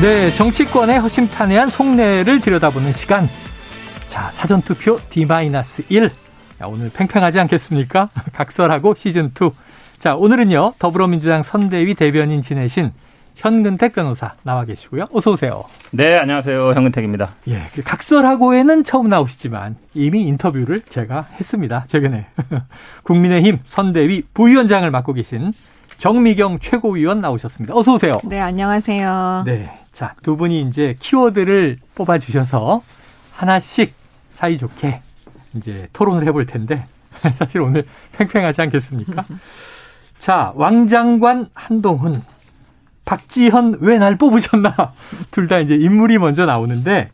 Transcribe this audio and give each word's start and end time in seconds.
네, 0.00 0.30
정치권의 0.30 1.00
허심탄회한 1.00 1.70
속내를 1.70 2.40
들여다보는 2.40 2.92
시간. 2.92 3.28
자, 4.06 4.30
사전투표 4.30 5.00
D-1. 5.10 6.04
야, 6.04 6.66
오늘 6.66 6.88
팽팽하지 6.94 7.40
않겠습니까? 7.40 8.08
각설하고 8.32 8.94
시즌2. 8.94 9.52
자, 9.98 10.14
오늘은요, 10.14 10.74
더불어민주당 10.78 11.42
선대위 11.42 11.96
대변인 11.96 12.42
지내신 12.42 12.92
현근택 13.34 13.92
변호사 13.92 14.34
나와 14.44 14.64
계시고요. 14.64 15.06
어서 15.12 15.32
오세요. 15.32 15.64
네, 15.90 16.16
안녕하세요. 16.16 16.74
현근택입니다. 16.74 17.30
예, 17.48 17.64
그 17.74 17.82
각설하고에는 17.82 18.84
처음 18.84 19.08
나오시지만 19.08 19.74
이미 19.94 20.22
인터뷰를 20.22 20.80
제가 20.82 21.26
했습니다. 21.40 21.86
최근에. 21.88 22.26
국민의힘 23.02 23.58
선대위 23.64 24.22
부위원장을 24.32 24.88
맡고 24.88 25.14
계신 25.14 25.52
정미경 25.98 26.60
최고위원 26.60 27.20
나오셨습니다. 27.20 27.74
어서 27.74 27.94
오세요. 27.94 28.20
네, 28.22 28.38
안녕하세요. 28.38 29.42
네. 29.44 29.68
자, 29.98 30.14
두 30.22 30.36
분이 30.36 30.60
이제 30.60 30.94
키워드를 31.00 31.78
뽑아 31.96 32.20
주셔서 32.20 32.84
하나씩 33.32 33.92
사이좋게 34.30 35.00
이제 35.54 35.88
토론을 35.92 36.24
해볼 36.28 36.46
텐데 36.46 36.84
사실 37.34 37.60
오늘 37.60 37.84
팽팽하지 38.12 38.62
않겠습니까? 38.62 39.24
자, 40.20 40.52
왕장관 40.54 41.48
한동훈, 41.52 42.22
박지현 43.06 43.78
왜 43.80 43.98
날 43.98 44.16
뽑으셨나? 44.16 44.92
둘 45.32 45.48
다 45.48 45.58
이제 45.58 45.74
인물이 45.74 46.18
먼저 46.18 46.46
나오는데 46.46 47.10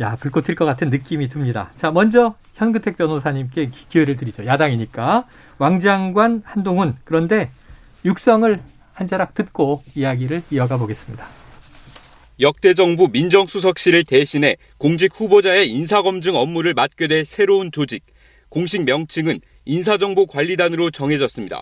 야, 0.00 0.14
불꽃 0.20 0.44
튈 0.44 0.54
것 0.54 0.64
같은 0.66 0.88
느낌이 0.88 1.28
듭니다. 1.30 1.70
자, 1.74 1.90
먼저 1.90 2.36
현근택 2.54 2.96
변호사님께 2.96 3.72
기회를 3.88 4.16
드리죠. 4.16 4.46
야당이니까. 4.46 5.24
왕장관 5.58 6.42
한동훈. 6.44 6.94
그런데 7.02 7.50
육성을 8.04 8.62
한 8.92 9.06
자락 9.08 9.34
듣고 9.34 9.82
이야기를 9.96 10.44
이어가 10.52 10.76
보겠습니다. 10.76 11.39
역대 12.40 12.72
정부 12.72 13.08
민정수석실을 13.12 14.04
대신해 14.04 14.56
공직 14.78 15.12
후보자의 15.14 15.68
인사검증 15.70 16.36
업무를 16.36 16.72
맡게 16.72 17.06
될 17.06 17.26
새로운 17.26 17.70
조직, 17.70 18.02
공식 18.48 18.84
명칭은 18.84 19.40
인사정보관리단으로 19.66 20.90
정해졌습니다. 20.90 21.60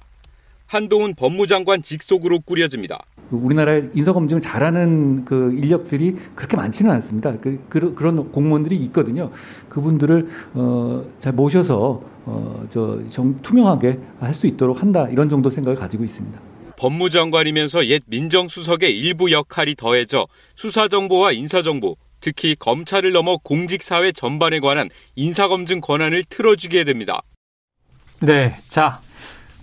한동훈 0.67 1.15
법무장관 1.17 1.83
직속으로 1.83 2.41
꾸려집니다. 2.41 3.01
우리나라에 3.31 3.89
인사검증을 3.95 4.41
잘하는 4.41 5.25
그 5.25 5.53
인력들이 5.59 6.15
그렇게 6.37 6.57
많지는 6.57 6.93
않습니다. 6.93 7.37
그, 7.41 7.59
그 7.69 7.79
런 7.79 8.31
공무원들이 8.31 8.77
있거든요. 8.85 9.33
그분들을 9.71 10.29
어, 10.55 11.05
잘 11.19 11.33
모셔서 11.33 12.03
어, 12.25 12.67
저 12.71 13.01
정, 13.09 13.41
투명하게 13.43 13.99
할 14.21 14.33
수 14.35 14.47
있도록 14.47 14.81
한다 14.81 15.09
이런 15.11 15.29
정도 15.29 15.51
생각을 15.51 15.77
가지고 15.77 16.05
있습니다. 16.05 16.39
법무장관이면서 16.79 17.87
옛 17.87 18.03
민정수석의 18.07 18.97
일부 18.97 19.33
역할이 19.33 19.75
더해져 19.75 20.29
수사정보와 20.55 21.33
인사정보, 21.33 21.97
특히 22.21 22.55
검찰을 22.59 23.13
넘어 23.13 23.37
공직사회 23.37 24.13
전반에 24.13 24.61
관한 24.61 24.89
인사검증 25.17 25.81
권한을 25.81 26.25
틀어주게 26.29 26.85
됩니다. 26.85 27.21
네. 28.21 28.57
자, 28.69 29.01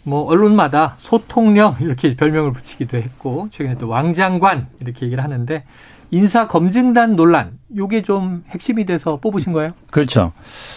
뭐, 0.04 0.26
언론마다 0.26 0.96
소통령 1.00 1.76
이렇게 1.82 2.16
별명을 2.16 2.54
붙이기도 2.54 2.98
했고, 2.98 3.50
최근에 3.52 3.78
또 3.78 3.88
왕장관 3.88 4.68
이렇게 4.82 5.06
얘기를 5.06 5.24
하는데, 5.24 5.64
인사 6.12 6.48
검증단 6.48 7.16
논란, 7.16 7.52
요게 7.76 8.04
좀 8.04 8.44
핵심이 8.50 8.86
돼서 8.86 9.18
뽑으신 9.18 9.54
거예요? 9.54 9.72
그렇죠. 9.92 10.32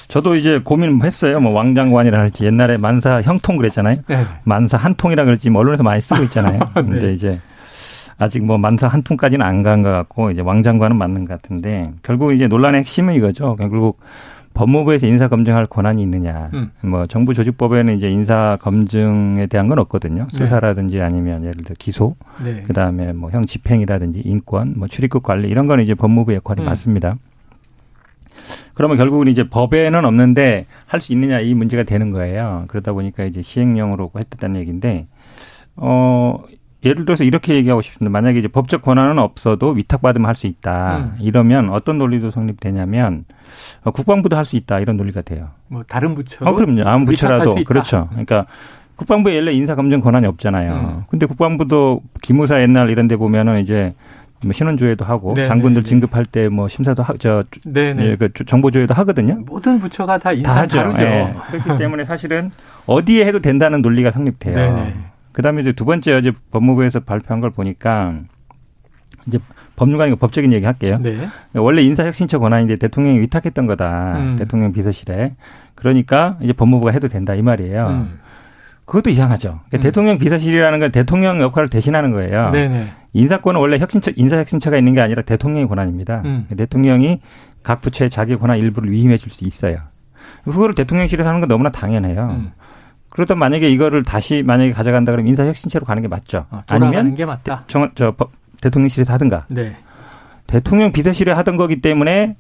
저도 0.09 0.35
이제 0.37 0.59
고민했어요. 0.59 1.41
뭐 1.41 1.53
왕장관이라 1.53 2.19
할지 2.19 2.45
옛날에 2.47 2.77
만사 2.77 3.23
형통 3.23 3.57
그랬잖아요. 3.57 3.99
네. 4.07 4.25
만사 4.45 4.77
한통이라 4.77 5.25
그럴지 5.25 5.51
뭐 5.51 5.61
언론에서 5.61 5.83
많이 5.83 6.01
쓰고 6.01 6.23
있잖아요. 6.25 6.59
네. 6.75 6.83
근데 6.83 7.13
이제 7.13 7.41
아직 8.19 8.45
뭐 8.45 8.59
만사 8.59 8.89
한 8.89 9.03
통까지는 9.03 9.45
안 9.47 9.63
간 9.63 9.83
것 9.83 9.91
같고 9.91 10.31
이제 10.33 10.41
왕장관은 10.41 10.97
맞는 10.97 11.25
것 11.25 11.41
같은데 11.41 11.85
결국 12.03 12.33
이제 12.33 12.49
논란의 12.49 12.81
핵심은 12.81 13.15
이거죠. 13.15 13.55
결국 13.57 14.01
법무부에서 14.59 15.07
인사 15.07 15.29
검증할 15.29 15.67
권한이 15.69 16.03
있느냐. 16.03 16.51
음. 16.53 16.73
뭐 16.83 17.07
정부 17.07 17.33
조직법에는 17.33 17.97
이제 17.97 18.11
인사 18.11 18.59
검증에 18.61 19.47
대한 19.47 19.69
건 19.69 19.79
없거든요. 19.79 20.27
네. 20.33 20.37
수사라든지 20.37 21.01
아니면 21.01 21.45
예를 21.45 21.63
들어 21.63 21.77
기소, 21.79 22.17
네. 22.43 22.63
그다음에 22.65 23.13
뭐 23.13 23.31
형 23.31 23.47
집행이라든지 23.47 24.21
인권, 24.25 24.75
뭐 24.77 24.89
출입국 24.89 25.23
관리 25.23 25.49
이런 25.49 25.69
거는 25.69 25.85
이제 25.85 25.95
법무부 25.95 26.35
역할이 26.35 26.63
음. 26.63 26.67
맞습니다. 26.67 27.17
그러면 28.75 28.97
결국은 28.97 29.29
이제 29.29 29.49
법에는 29.49 30.05
없는데 30.05 30.67
할 30.87 31.01
수 31.01 31.13
있느냐 31.13 31.39
이 31.39 31.55
문제가 31.55 31.85
되는 31.85 32.11
거예요. 32.11 32.65
그러다 32.67 32.93
보니까 32.93 33.23
이제 33.25 33.43
시행령으로 33.43 34.11
했다는 34.17 34.59
얘기인데 34.61 35.07
어 35.77 36.43
예를 36.85 37.05
들어서 37.05 37.25
이렇게 37.25 37.55
얘기하고 37.55 37.83
싶습니다. 37.83 38.11
만약에 38.11 38.39
이제 38.39 38.47
법적 38.49 38.83
권한은 38.83 39.19
없어도 39.19 39.71
위탁받으면 39.71 40.27
할 40.29 40.37
수 40.37 40.47
있다. 40.47 40.99
음. 40.99 41.17
이러면 41.21 41.71
어떤 41.71 41.99
논리도 41.99 42.31
성립되냐면 42.31 43.25
어, 43.83 43.91
국방부도 43.91 44.37
할 44.37 44.45
수 44.45 44.57
있다 44.57 44.79
이런 44.79 44.97
논리가 44.97 45.23
돼요. 45.23 45.49
뭐 45.69 45.83
다른 45.89 46.15
부처? 46.15 46.45
어 46.49 46.53
그럼요. 46.55 46.83
아무 46.87 47.05
부처라도 47.07 47.57
그렇죠. 47.65 48.07
그러니까 48.11 48.47
국방부에 48.97 49.35
원래 49.37 49.53
인사 49.53 49.75
검증 49.75 50.01
권한이 50.01 50.27
없잖아요. 50.27 50.73
음. 50.73 51.03
근데 51.09 51.27
국방부도 51.27 52.03
기무사 52.23 52.61
옛날 52.63 52.91
이런 52.91 53.09
데 53.09 53.17
보면은 53.17 53.61
이제 53.61 53.95
뭐 54.45 54.53
신원조회도 54.53 55.05
하고 55.05 55.35
네네 55.35 55.49
장군들 55.49 55.83
네. 55.83 55.89
진급할 55.89 56.25
때 56.25 56.49
뭐 56.49 56.69
심사도 56.69 57.03
하, 57.03 57.13
저 57.19 57.43
예, 57.77 58.17
그 58.17 58.29
정보조회도 58.33 58.95
하거든요. 58.95 59.37
모든 59.47 59.81
부처가 59.81 60.19
다 60.19 60.31
인사 60.33 60.55
다 60.55 60.61
하죠. 60.63 60.79
다르죠. 60.79 61.03
네. 61.03 61.35
그렇기 61.59 61.77
때문에 61.79 62.05
사실은 62.05 62.53
어디에 62.87 63.25
해도 63.27 63.41
된다는 63.41 63.83
논리가 63.83 64.13
성립돼요. 64.13 64.55
네네. 64.55 64.95
그다음에 65.39 65.63
이제 65.63 65.71
두 65.71 65.85
번째 65.85 66.15
어제 66.15 66.33
법무부에서 66.51 66.99
발표한 66.99 67.41
걸 67.41 67.51
보니까 67.51 68.13
이제 69.29 69.39
법률관이고 69.77 70.17
법적인 70.17 70.53
얘기 70.53 70.67
할게요. 70.67 70.99
네. 71.01 71.29
원래 71.55 71.81
인사혁신처 71.83 72.41
권한인데 72.41 72.75
대통령이 72.75 73.21
위탁했던 73.21 73.67
거다. 73.67 74.19
음. 74.19 74.37
대통령 74.37 74.73
비서실에. 74.73 75.37
그러니까 75.77 76.39
이제 76.41 76.53
법무부가 76.53 76.91
해도 76.91 77.07
된다 77.07 77.37
이 77.37 77.43
말이에요. 77.43 77.87
음. 77.87 78.19
그것도 78.85 79.11
이상하죠. 79.11 79.61
그러니까 79.69 79.77
음. 79.77 79.81
대통령 79.81 80.19
비서실이라는 80.19 80.81
건 80.81 80.91
대통령 80.91 81.41
역할을 81.41 81.69
대신하는 81.69 82.11
거예요. 82.11 82.51
네네. 82.51 82.89
인사권은 83.13 83.61
원래 83.61 83.79
혁신처, 83.79 84.11
인사혁신처가 84.17 84.77
있는 84.77 84.95
게 84.95 85.01
아니라 85.01 85.23
대통령의 85.23 85.69
권한입니다. 85.69 86.23
음. 86.25 86.49
대통령이 86.57 87.21
각 87.63 87.81
부처에 87.81 88.09
자기 88.09 88.35
권한 88.35 88.59
일부를 88.59 88.91
위임해 88.91 89.17
줄 89.17 89.31
수 89.31 89.45
있어요. 89.45 89.79
그거를 90.43 90.75
대통령실에서 90.75 91.29
하는 91.29 91.39
건 91.39 91.49
너무나 91.49 91.71
당연해요. 91.71 92.43
음. 93.09 93.11
그러다 93.11 93.35
만약에 93.35 93.69
이거를 93.71 94.03
다시 94.05 94.43
만약에 94.43 94.73
가져간다 94.73 95.13
그러면 95.13 95.29
인사혁신처로 95.31 95.85
가는 95.87 96.03
게 96.03 96.09
맞죠. 96.09 96.47
아, 96.51 96.63
아니면 96.67 97.15
게 97.15 97.25
맞다. 97.25 97.65
정, 97.69 97.91
저 97.95 98.15
대통령실에서 98.61 99.13
하든가. 99.15 99.47
네. 99.49 99.77
대통령 100.47 100.93
비서실에 100.93 101.33
하던 101.33 101.57
거기 101.57 101.81
때문에 101.81 102.37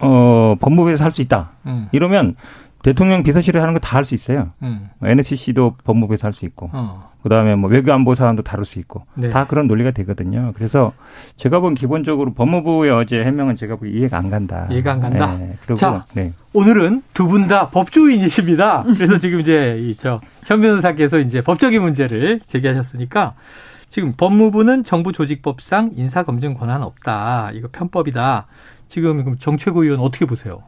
어 0.00 0.54
법무부에서 0.60 1.04
할 1.04 1.12
수 1.12 1.22
있다. 1.22 1.50
음. 1.66 1.88
이러면 1.92 2.34
대통령 2.82 3.22
비서실에 3.22 3.58
하는 3.60 3.72
거 3.74 3.80
다 3.80 3.96
할 3.96 4.04
수 4.04 4.14
있어요. 4.14 4.50
음. 4.62 4.90
NSC도 5.02 5.76
법무부에서 5.84 6.26
할 6.26 6.32
수 6.32 6.44
있고, 6.44 6.70
어. 6.72 7.10
그다음에 7.26 7.56
뭐 7.56 7.68
외교 7.68 7.92
안보 7.92 8.14
사안도 8.14 8.44
다룰 8.44 8.64
수 8.64 8.78
있고, 8.78 9.04
네. 9.14 9.30
다 9.30 9.48
그런 9.48 9.66
논리가 9.66 9.90
되거든요. 9.90 10.52
그래서 10.54 10.92
제가 11.34 11.58
본 11.58 11.74
기본적으로 11.74 12.32
법무부의 12.34 12.92
어제 12.92 13.24
해명은 13.24 13.56
제가 13.56 13.74
보기 13.76 13.90
이해가 13.90 14.16
안 14.16 14.30
간다. 14.30 14.68
이해가 14.70 14.92
안 14.92 15.00
간다. 15.00 15.36
네. 15.36 15.56
그리고 15.60 15.74
자, 15.74 16.04
네. 16.14 16.32
오늘은 16.52 17.02
두 17.14 17.26
분 17.26 17.48
다 17.48 17.68
법조인이십니다. 17.70 18.84
그래서 18.94 19.18
지금 19.18 19.40
이제 19.40 19.76
이저현 19.80 20.20
변호사께서 20.46 21.18
이제 21.18 21.40
법적인 21.40 21.82
문제를 21.82 22.40
제기하셨으니까 22.46 23.34
지금 23.88 24.12
법무부는 24.16 24.84
정부 24.84 25.12
조직법상 25.12 25.90
인사 25.96 26.22
검증 26.22 26.54
권한 26.54 26.82
없다. 26.84 27.50
이거 27.54 27.68
편법이다. 27.72 28.46
지금 28.86 29.36
정최고 29.38 29.82
의원 29.82 29.98
어떻게 29.98 30.26
보세요? 30.26 30.62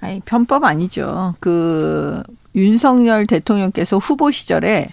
아니, 0.00 0.20
편법 0.24 0.62
아니죠. 0.62 1.34
그 1.40 2.22
윤석열 2.54 3.26
대통령께서 3.26 3.98
후보 3.98 4.30
시절에 4.30 4.88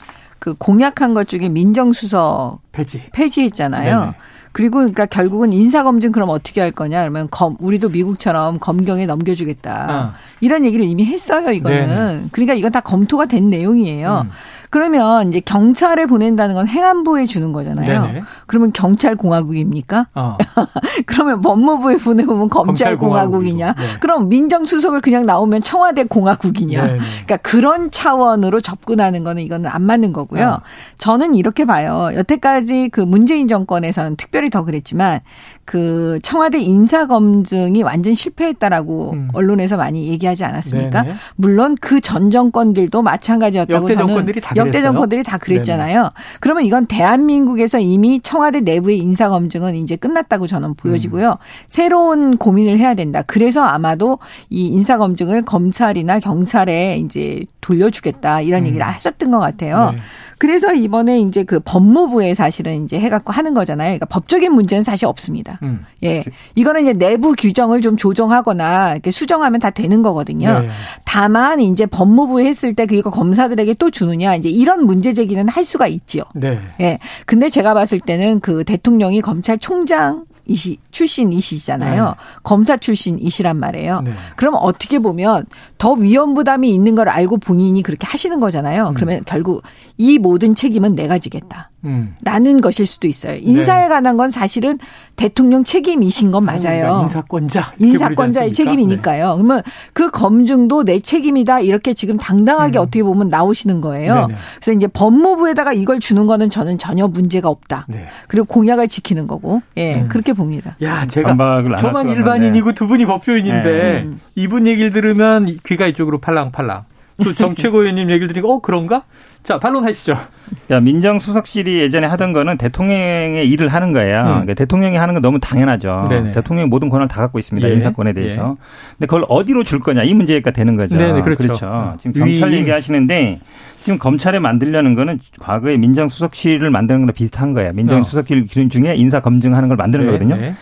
그 0.45 0.53
공약한 0.53 1.15
것 1.15 1.27
중에 1.27 1.49
민정수석 1.49 2.59
폐지 2.71 3.01
폐지했잖아요. 3.11 3.99
네네. 3.99 4.11
그리고 4.51 4.77
그러니까 4.77 5.07
결국은 5.07 5.51
인사 5.51 5.81
검증 5.81 6.11
그럼 6.11 6.29
어떻게 6.29 6.61
할 6.61 6.69
거냐 6.69 7.01
그러면 7.01 7.27
검 7.31 7.57
우리도 7.59 7.89
미국처럼 7.89 8.59
검경에 8.59 9.07
넘겨주겠다 9.07 9.87
어. 9.89 10.13
이런 10.41 10.63
얘기를 10.63 10.85
이미 10.85 11.03
했어요 11.03 11.49
이거는 11.51 11.87
네네. 11.87 12.23
그러니까 12.31 12.53
이건 12.53 12.71
다 12.71 12.79
검토가 12.79 13.25
된 13.25 13.49
내용이에요. 13.49 14.27
음. 14.27 14.31
그러면 14.75 15.29
이제 15.29 15.39
경찰에 15.39 16.05
보낸다는 16.05 16.53
건 16.53 16.67
행안부에 16.67 17.27
주는 17.27 17.53
거잖아요. 17.53 18.07
네네. 18.07 18.23
그러면 18.45 18.73
경찰 18.73 19.15
공화국입니까? 19.15 20.07
어. 20.13 20.37
그러면 21.07 21.41
법무부에 21.41 21.95
보내보면 21.95 22.49
검찰 22.49 22.97
공화국이냐? 22.97 23.67
네. 23.71 23.83
그럼 24.01 24.27
민정수석을 24.27 24.99
그냥 24.99 25.25
나오면 25.25 25.61
청와대 25.61 26.03
공화국이냐? 26.03 26.81
네네. 26.87 26.97
그러니까 26.97 27.37
그런 27.37 27.89
차원으로 27.89 28.59
접근하는 28.59 29.23
거는 29.23 29.43
이거는 29.43 29.69
안 29.69 29.81
맞는 29.81 30.11
거고요. 30.11 30.45
어. 30.45 30.61
저는 30.97 31.35
이렇게 31.35 31.63
봐요. 31.63 32.09
여태까지 32.13 32.89
그 32.89 32.99
문재인 32.99 33.47
정권에서는 33.47 34.17
특별히 34.17 34.49
더 34.49 34.65
그랬지만 34.65 35.21
그 35.63 36.19
청와대 36.21 36.59
인사 36.59 37.07
검증이 37.07 37.81
완전 37.81 38.13
실패했다라고 38.13 39.11
음. 39.13 39.29
언론에서 39.31 39.77
많이 39.77 40.09
얘기하지 40.09 40.43
않았습니까? 40.43 41.03
네네. 41.03 41.15
물론 41.37 41.75
그 41.79 42.01
전 42.01 42.29
정권들도 42.29 43.01
마찬가지였다고 43.01 43.83
역대 43.83 43.95
저는 43.95 44.07
정권들이 44.07 44.41
다 44.41 44.53
역대 44.65 44.81
정권들이 44.81 45.23
다 45.23 45.37
그랬잖아요. 45.37 46.01
네네. 46.01 46.09
그러면 46.39 46.63
이건 46.63 46.85
대한민국에서 46.85 47.79
이미 47.79 48.19
청와대 48.21 48.61
내부의 48.61 48.97
인사 48.97 49.29
검증은 49.29 49.75
이제 49.75 49.95
끝났다고 49.95 50.47
저는 50.47 50.75
보여지고요. 50.75 51.31
음. 51.31 51.37
새로운 51.67 52.37
고민을 52.37 52.79
해야 52.79 52.93
된다. 52.93 53.21
그래서 53.25 53.63
아마도 53.63 54.19
이 54.49 54.67
인사 54.67 54.97
검증을 54.97 55.43
검찰이나 55.43 56.19
경찰에 56.19 56.97
이제 56.97 57.45
돌려주겠다 57.65 58.41
이런 58.41 58.63
음. 58.63 58.67
얘기를 58.67 58.85
하셨던 58.85 59.31
것 59.31 59.39
같아요. 59.39 59.91
네. 59.91 59.97
그래서 60.37 60.73
이번에 60.73 61.19
이제 61.19 61.43
그 61.43 61.59
법무부에 61.63 62.35
사실은 62.35 62.83
이제 62.83 62.99
해갖고 62.99 63.33
하는 63.33 63.53
거잖아요. 63.53 63.87
그러니까 63.87 64.05
법적인 64.05 64.53
문제는 64.53 64.83
사실 64.83 65.07
없습니다. 65.07 65.59
음. 65.63 65.83
예. 66.03 66.23
이거는 66.55 66.83
이제 66.83 66.93
내부 66.93 67.33
규정을 67.33 67.81
좀 67.81 67.97
조정하거나 67.97 68.93
이렇게 68.93 69.11
수정하면 69.11 69.59
다 69.59 69.71
되는 69.71 70.01
거거든요. 70.01 70.59
네. 70.59 70.69
다만 71.05 71.59
이제 71.59 71.85
법무부에 71.85 72.45
했을 72.45 72.75
때 72.75 72.85
그거 72.85 73.09
검사들에게 73.09 73.75
또 73.75 73.89
주느냐 73.89 74.35
이제 74.35 74.49
이런 74.49 74.85
문제 74.85 75.13
제기는 75.13 75.47
할 75.47 75.63
수가 75.65 75.87
있지요. 75.87 76.23
네. 76.35 76.59
예. 76.81 76.99
근데 77.25 77.49
제가 77.49 77.73
봤을 77.73 77.99
때는 77.99 78.41
그 78.41 78.63
대통령이 78.63 79.21
검찰총장 79.21 80.25
이시 80.45 80.77
출신이시잖아요. 80.91 82.05
네. 82.05 82.11
검사 82.43 82.77
출신이시란 82.77 83.57
말이에요. 83.57 84.01
네. 84.01 84.11
그럼 84.35 84.55
어떻게 84.57 84.99
보면 84.99 85.45
더 85.77 85.93
위험 85.93 86.33
부담이 86.33 86.73
있는 86.73 86.95
걸 86.95 87.09
알고 87.09 87.37
본인이 87.37 87.81
그렇게 87.81 88.05
하시는 88.07 88.39
거잖아요. 88.39 88.89
음. 88.89 88.93
그러면 88.93 89.21
결국 89.25 89.63
이 89.97 90.17
모든 90.17 90.55
책임은 90.55 90.95
내가 90.95 91.19
지겠다. 91.19 91.69
음. 91.85 92.15
라는 92.23 92.61
것일 92.61 92.85
수도 92.85 93.07
있어요. 93.07 93.37
인사에 93.39 93.83
네. 93.83 93.89
관한 93.89 94.17
건 94.17 94.31
사실은 94.31 94.79
대통령 95.15 95.63
책임이신 95.63 96.31
건 96.31 96.43
맞아요. 96.43 96.59
그러니까 96.59 97.01
인사권자. 97.03 97.73
인사권자의 97.79 98.51
책임이니까요. 98.53 99.35
네. 99.35 99.35
그러면 99.35 99.61
그 99.93 100.09
검증도 100.11 100.83
내 100.83 100.99
책임이다. 100.99 101.61
이렇게 101.61 101.93
지금 101.93 102.17
당당하게 102.17 102.79
음. 102.79 102.81
어떻게 102.81 103.03
보면 103.03 103.29
나오시는 103.29 103.81
거예요. 103.81 104.13
네네. 104.27 104.35
그래서 104.59 104.77
이제 104.77 104.87
법무부에다가 104.87 105.73
이걸 105.73 105.99
주는 105.99 106.27
거는 106.27 106.49
저는 106.49 106.77
전혀 106.77 107.07
문제가 107.07 107.49
없다. 107.49 107.85
네. 107.87 108.07
그리고 108.27 108.45
공약을 108.45 108.87
지키는 108.87 109.27
거고. 109.27 109.61
예, 109.77 110.01
음. 110.01 110.07
그렇게 110.07 110.33
봅니다. 110.33 110.75
야, 110.81 111.05
제가 111.05 111.35
저만 111.77 112.09
일반인이고 112.09 112.73
두 112.73 112.87
분이 112.87 113.05
법조인인데 113.05 113.71
네. 113.71 114.03
음. 114.03 114.19
이분 114.35 114.67
얘기를 114.67 114.91
들으면 114.91 115.57
귀가 115.65 115.87
이쪽으로 115.87 116.19
팔랑팔랑. 116.19 116.85
또 117.23 117.33
정최고 117.33 117.79
의원님 117.81 118.11
얘기를 118.11 118.27
들으니까 118.27 118.51
어 118.51 118.59
그런가? 118.59 119.03
자, 119.45 119.59
반론하시죠. 119.59 120.17
야, 120.71 120.79
민정수석실이 120.79 121.79
예전에 121.79 122.07
하던 122.07 122.33
거는 122.33 122.57
대통령의 122.57 123.47
일을 123.47 123.67
하는 123.67 123.93
거예요. 123.93 124.21
음. 124.21 124.25
그러니까 124.25 124.55
대통령이 124.55 124.97
하는 124.97 125.13
건 125.13 125.21
너무 125.21 125.39
당연하죠. 125.39 126.07
네네. 126.09 126.31
대통령이 126.31 126.67
모든 126.67 126.89
권한을 126.89 127.07
다 127.07 127.21
갖고 127.21 127.37
있습니다. 127.37 127.69
예. 127.69 127.73
인사권에 127.73 128.13
대해서. 128.13 128.57
예. 128.59 128.63
근데 128.97 129.05
그걸 129.05 129.23
어디로 129.29 129.63
줄 129.63 129.79
거냐 129.79 130.01
이 130.01 130.15
문제가 130.15 130.49
되는 130.49 130.75
거죠. 130.75 130.97
네네, 130.97 131.21
그렇죠. 131.21 131.43
그렇죠. 131.43 131.95
지금 131.99 132.13
경찰 132.13 132.49
위... 132.49 132.55
얘기하시는데 132.55 133.39
지금 133.81 133.99
검찰에 133.99 134.39
만들려는 134.39 134.95
거는 134.95 135.19
과거에 135.39 135.77
민정수석실을 135.77 136.71
만드는 136.71 137.01
거랑 137.01 137.13
비슷한 137.13 137.53
거예요. 137.53 137.71
민정수석실 137.73 138.39
어. 138.39 138.43
기준 138.45 138.71
중에 138.71 138.95
인사 138.95 139.19
검증하는 139.19 139.69
걸 139.69 139.77
만드는 139.77 140.07
네네. 140.07 140.17
거거든요. 140.17 140.55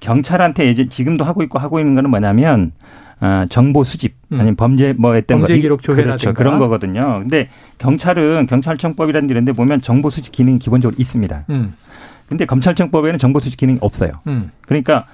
경찰한테 0.00 0.70
이제 0.70 0.88
지금도 0.88 1.24
하고 1.24 1.42
있고 1.42 1.58
하고 1.58 1.78
있는 1.78 1.94
거는 1.94 2.08
뭐냐면 2.08 2.72
어, 3.20 3.44
정보 3.50 3.84
수집 3.84 4.14
음. 4.32 4.40
아니면 4.40 4.56
범죄 4.56 4.94
뭐 4.96 5.14
했던 5.14 5.40
범죄 5.40 5.58
기록 5.58 5.82
조회 5.82 6.02
그렇죠 6.02 6.32
그런 6.32 6.58
거거든요. 6.58 7.20
근데 7.20 7.48
경찰은 7.78 8.46
경찰청법이라는 8.46 9.28
데 9.28 9.32
있는데 9.32 9.52
보면 9.52 9.82
정보 9.82 10.08
수집 10.10 10.32
기능이 10.32 10.58
기본적으로 10.58 10.96
있습니다. 10.98 11.44
음. 11.50 11.74
근데 12.28 12.46
검찰청법에는 12.46 13.18
정보 13.18 13.40
수집 13.40 13.58
기능이 13.58 13.78
없어요. 13.82 14.12
음. 14.26 14.50
그러니까 14.66 15.04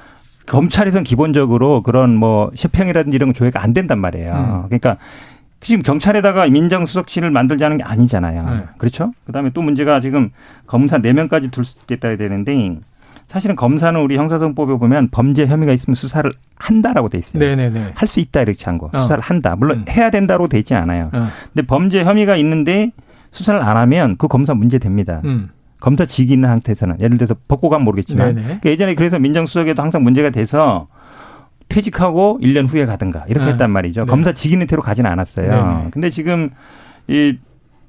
검찰에서는 0.47 1.03
기본적으로 1.03 1.83
그런 1.83 2.15
뭐 2.15 2.51
시평이라든지 2.55 3.17
이런 3.17 3.31
거 3.31 3.33
조회가 3.33 3.61
안 3.63 3.73
된단 3.73 3.99
말이에요. 3.99 4.35
음. 4.35 4.69
그러니까 4.69 4.97
지금 5.61 5.83
경찰에다가 5.83 6.47
민정수석실을 6.47 7.31
만들자는 7.31 7.79
게 7.79 7.83
아니잖아요. 7.83 8.51
네. 8.51 8.65
그렇죠? 8.79 9.11
그다음에 9.25 9.51
또 9.53 9.63
문제가 9.63 10.01
지금 10.01 10.31
검사 10.67 10.99
4명까지 10.99 11.51
둘 11.51 11.65
수 11.65 11.77
있다 11.91 12.17
되는데 12.17 12.79
사실은 13.37 13.55
검사는 13.55 14.01
우리 14.01 14.17
형사성법에 14.17 14.77
보면 14.79 15.09
범죄 15.11 15.47
혐의가 15.47 15.71
있으면 15.75 15.95
수사를 15.95 16.31
한다라고 16.57 17.11
돼 17.11 17.19
있어요. 17.19 17.39
네네네. 17.39 17.93
할 17.95 18.09
수 18.09 18.21
있다 18.21 18.41
이렇게 18.41 18.65
한 18.65 18.79
거. 18.79 18.89
어. 18.91 18.99
수사를 18.99 19.23
한다. 19.23 19.55
물론 19.59 19.81
음. 19.81 19.85
해야 19.91 20.09
된다로 20.09 20.49
돼 20.49 20.59
있지 20.59 20.75
않아요. 20.75 21.11
어. 21.13 21.29
근데 21.53 21.67
범죄 21.67 22.03
혐의가 22.03 22.37
있는데 22.37 22.93
수사를 23.33 23.61
안 23.61 23.77
하면 23.77 24.17
그 24.17 24.27
검사 24.27 24.55
문제 24.55 24.79
됩니다. 24.79 25.21
음. 25.27 25.51
검사 25.81 26.07
직위 26.07 26.33
있는 26.33 26.49
상태에서는 26.49 26.97
예를 27.03 27.19
들어서 27.19 27.35
벗고 27.47 27.69
가면 27.69 27.85
모르겠지만 27.85 28.37
그러니까 28.37 28.71
예전에 28.71 28.95
그래서 28.95 29.19
민정수석에도 29.19 29.83
항상 29.83 30.03
문제가 30.03 30.31
돼서 30.31 30.87
퇴직하고 31.69 32.39
1년 32.43 32.67
후에 32.73 32.87
가든가 32.87 33.27
이렇게 33.29 33.45
네. 33.45 33.53
했단 33.53 33.71
말이죠. 33.71 34.03
네. 34.03 34.07
검사 34.07 34.33
직위 34.33 34.55
있는 34.55 34.67
태로 34.67 34.81
가지는 34.81 35.11
않았어요. 35.11 35.81
네. 35.85 35.91
근데 35.91 36.09
지금 36.09 36.49
이 37.07 37.37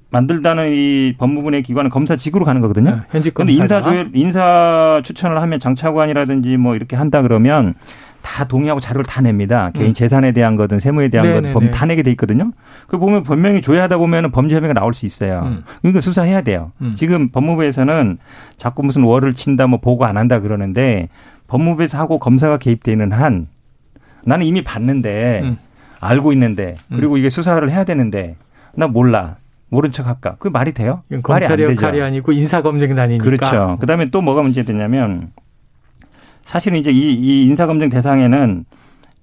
만들다는 0.10 0.72
이 0.72 1.16
법무부 1.18 1.54
의 1.54 1.64
기관은 1.64 1.90
검사 1.90 2.16
직으로 2.16 2.46
가는 2.46 2.62
거거든요. 2.62 2.92
네, 2.92 3.02
현직 3.10 3.34
근데 3.34 3.52
인사 3.52 3.82
조율, 3.82 4.10
인사 4.14 5.02
추천을 5.04 5.42
하면 5.42 5.60
장차관이라든지 5.60 6.58
뭐 6.58 6.76
이렇게 6.76 6.96
한다 6.96 7.22
그러면 7.22 7.74
다 8.22 8.46
동의하고 8.46 8.80
자료를 8.80 9.06
다 9.06 9.22
냅니다. 9.22 9.72
개인 9.72 9.90
음. 9.90 9.94
재산에 9.94 10.32
대한 10.32 10.56
거든 10.56 10.80
세무에 10.80 11.10
대한 11.10 11.28
네네네. 11.28 11.54
거든 11.54 11.72
다 11.72 11.86
내게 11.86 12.04
돼 12.04 12.12
있거든요. 12.12 12.52
그 12.88 12.98
보면 12.98 13.24
분명히 13.24 13.62
조회하다 13.62 13.98
보면은 13.98 14.32
범죄 14.32 14.56
혐의가 14.56 14.74
나올 14.74 14.94
수 14.94 15.06
있어요. 15.06 15.44
음. 15.46 15.64
그러니까 15.82 16.02
수사해야 16.02 16.42
돼요. 16.42 16.72
음. 16.82 16.94
지금 16.96 17.30
법무부에서는 17.30 18.18
자꾸 18.58 18.84
무슨 18.84 19.04
월을 19.04 19.34
친다 19.34 19.68
뭐 19.68 19.80
보고 19.80 20.06
안 20.06 20.18
한다 20.18 20.40
그러는데 20.40 21.10
법무부에서 21.48 21.98
하고 21.98 22.20
검사가 22.20 22.58
개입되는 22.58 23.12
한 23.12 23.48
나는 24.26 24.46
이미 24.46 24.62
봤는데 24.64 25.42
음. 25.44 25.58
알고 26.02 26.34
있는데 26.34 26.76
그리고 26.90 27.16
음. 27.16 27.18
이게 27.18 27.30
수사를 27.30 27.70
해야 27.70 27.84
되는데 27.84 28.36
나 28.74 28.88
몰라. 28.88 29.38
모른 29.70 29.92
척 29.92 30.08
할까? 30.08 30.36
그 30.40 30.48
말이 30.48 30.74
돼요? 30.74 31.04
말이 31.28 31.46
안 31.46 31.58
되죠. 31.58 31.72
역할이 31.72 32.02
아니고 32.02 32.32
인사검증단이니까. 32.32 33.24
그렇죠. 33.24 33.78
그다음에 33.80 34.10
또 34.10 34.22
뭐가 34.22 34.42
문제되냐면 34.42 35.32
사실은 36.44 36.80
이제 36.80 36.92
이, 36.92 37.14
이 37.14 37.46
인사검증 37.48 37.90
대상에는 37.90 38.66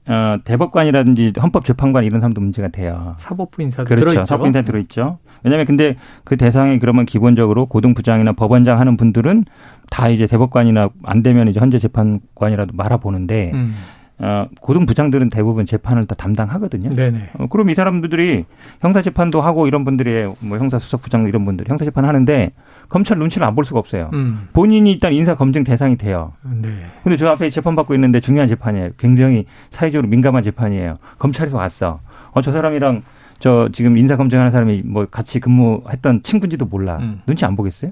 어, 0.07 0.37
대법관이라든지 0.45 1.33
헌법재판관 1.41 2.05
이런 2.05 2.21
사람도 2.21 2.41
문제가 2.41 2.69
돼요. 2.69 3.17
사법부 3.19 3.63
인사도 3.63 3.89
그렇죠. 3.89 4.11
들어있죠. 4.11 4.27
사법부 4.27 4.49
인사 4.49 4.61
들어있죠. 4.61 5.19
왜냐하면 5.43 5.67
근데 5.67 5.97
그 6.25 6.37
대상에 6.37 6.79
그러면 6.79 7.07
기본적으로 7.07 7.67
고등부장이나 7.67 8.33
법원장 8.33 8.79
하는 8.79 8.99
분들은 8.99 9.47
다 9.91 10.09
이제 10.11 10.27
대법관이나 10.27 10.91
안 11.05 11.23
되면 11.23 11.49
이제 11.49 11.59
헌재 11.59 11.79
재판관이라도 11.79 12.73
말아보는데 12.75 13.53
음. 13.55 13.75
어, 14.19 14.47
고등 14.61 14.87
부장들은 14.87 15.29
대부분 15.31 15.67
재판을 15.67 16.05
다 16.05 16.15
담당하거든요. 16.15 16.91
네네. 16.91 17.31
어, 17.39 17.47
그럼 17.49 17.69
이 17.71 17.75
사람들이 17.75 18.45
형사 18.81 19.03
재판도 19.03 19.41
하고 19.41 19.67
이런 19.67 19.85
분들이 19.85 20.33
뭐 20.39 20.57
형사 20.59 20.79
수석 20.79 21.03
부장 21.03 21.27
이런 21.27 21.45
분들 21.45 21.69
형사 21.69 21.85
재판 21.85 22.05
하는데 22.05 22.51
검찰 22.89 23.19
눈치를 23.19 23.45
안 23.47 23.55
볼 23.57 23.65
수가 23.65 23.81
없어요. 23.81 24.11
음. 24.15 24.49
본인이 24.53 24.93
일단 24.93 25.13
인사 25.13 25.35
검증 25.35 25.65
대상이 25.65 25.97
돼요. 25.97 26.33
네. 26.43 26.69
근데 27.03 27.17
저 27.17 27.29
앞에 27.29 27.51
재판 27.51 27.75
받고 27.75 27.95
있는데 27.95 28.21
중요한 28.21 28.49
재판이에요. 28.49 28.91
굉장히 28.99 29.47
사회적으로 29.71 30.09
민감한 30.09 30.43
재판이에요. 30.45 30.99
검찰에서 31.19 31.57
왔어. 31.57 32.01
어, 32.33 32.41
저 32.41 32.53
사람이랑 32.53 33.03
저 33.41 33.69
지금 33.73 33.99
인사 33.99 34.17
검증하는 34.17 34.53
사람이 34.53 34.83
뭐 34.87 35.07
같이 35.07 35.41
근무했던 35.41 36.23
친구인지도 36.23 36.67
몰라. 36.67 36.99
음. 36.99 37.21
눈치 37.27 37.45
안 37.45 37.57
보겠어요? 37.57 37.91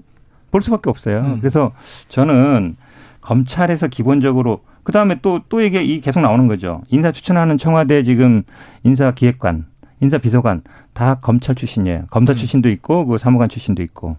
볼 0.53 0.63
수밖에 0.63 0.89
없어요. 0.89 1.19
음. 1.21 1.39
그래서 1.41 1.73
저는 2.09 2.77
검찰에서 3.21 3.89
기본적으로 3.89 4.61
그 4.83 4.93
다음에 4.93 5.19
또, 5.23 5.41
또 5.49 5.61
이게 5.61 5.83
이 5.83 6.01
계속 6.01 6.21
나오는 6.21 6.47
거죠. 6.47 6.83
인사 6.89 7.13
추천하는 7.13 7.59
청와대 7.59 8.03
지금 8.03 8.43
인사 8.83 9.13
기획관, 9.13 9.67
인사 10.01 10.19
비서관 10.19 10.63
다 10.93 11.17
검찰 11.21 11.55
출신이에요. 11.55 12.07
검사 12.11 12.33
음. 12.33 12.37
출신도 12.37 12.69
있고, 12.71 13.07
그 13.07 13.19
사무관 13.19 13.49
출신도 13.49 13.83
있고, 13.85 14.17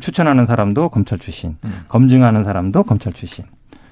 추천하는 0.00 0.44
사람도 0.46 0.90
검찰 0.90 1.18
출신, 1.18 1.56
음. 1.64 1.84
검증하는 1.88 2.44
사람도 2.44 2.82
검찰 2.82 3.12
출신, 3.14 3.44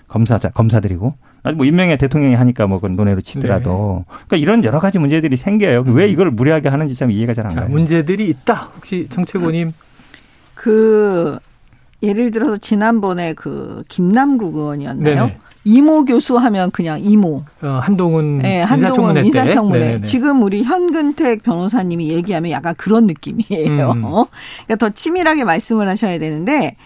검사자, 0.08 0.50
검사들이고, 0.50 1.14
아니 1.42 1.56
뭐 1.56 1.64
임명의 1.64 1.96
대통령이 1.96 2.34
하니까 2.34 2.66
뭐 2.66 2.80
그건 2.80 2.96
논외로 2.96 3.22
치더라도 3.22 4.04
네. 4.06 4.14
그러니까 4.26 4.36
이런 4.36 4.62
여러 4.62 4.78
가지 4.78 4.98
문제들이 4.98 5.38
생겨요. 5.38 5.84
왜 5.86 6.04
음. 6.04 6.10
이걸 6.10 6.30
무리하게 6.30 6.68
하는지 6.68 6.94
참 6.94 7.10
이해가 7.10 7.32
잘 7.32 7.46
안 7.46 7.54
가요. 7.54 7.68
문제들이 7.70 8.28
있다. 8.28 8.72
혹시 8.76 9.08
정채고님 9.10 9.72
그 10.54 11.38
예를 12.02 12.30
들어서 12.30 12.56
지난번에 12.56 13.34
그 13.34 13.84
김남국 13.88 14.56
의원이었나요? 14.56 15.14
네네. 15.14 15.38
이모 15.64 16.04
교수 16.06 16.38
하면 16.38 16.70
그냥 16.70 17.00
이모. 17.02 17.42
어, 17.60 17.80
한동훈 17.82 18.38
네, 18.38 18.62
한동훈 18.62 19.22
인사청문회. 19.24 20.02
지금 20.02 20.42
우리 20.42 20.62
현근택 20.62 21.42
변호사님이 21.42 22.08
얘기하면 22.10 22.50
약간 22.50 22.74
그런 22.76 23.06
느낌이에요. 23.06 23.90
음. 23.90 24.02
그러니까 24.64 24.76
더 24.78 24.88
치밀하게 24.88 25.44
말씀을 25.44 25.88
하셔야 25.88 26.18
되는데 26.18 26.76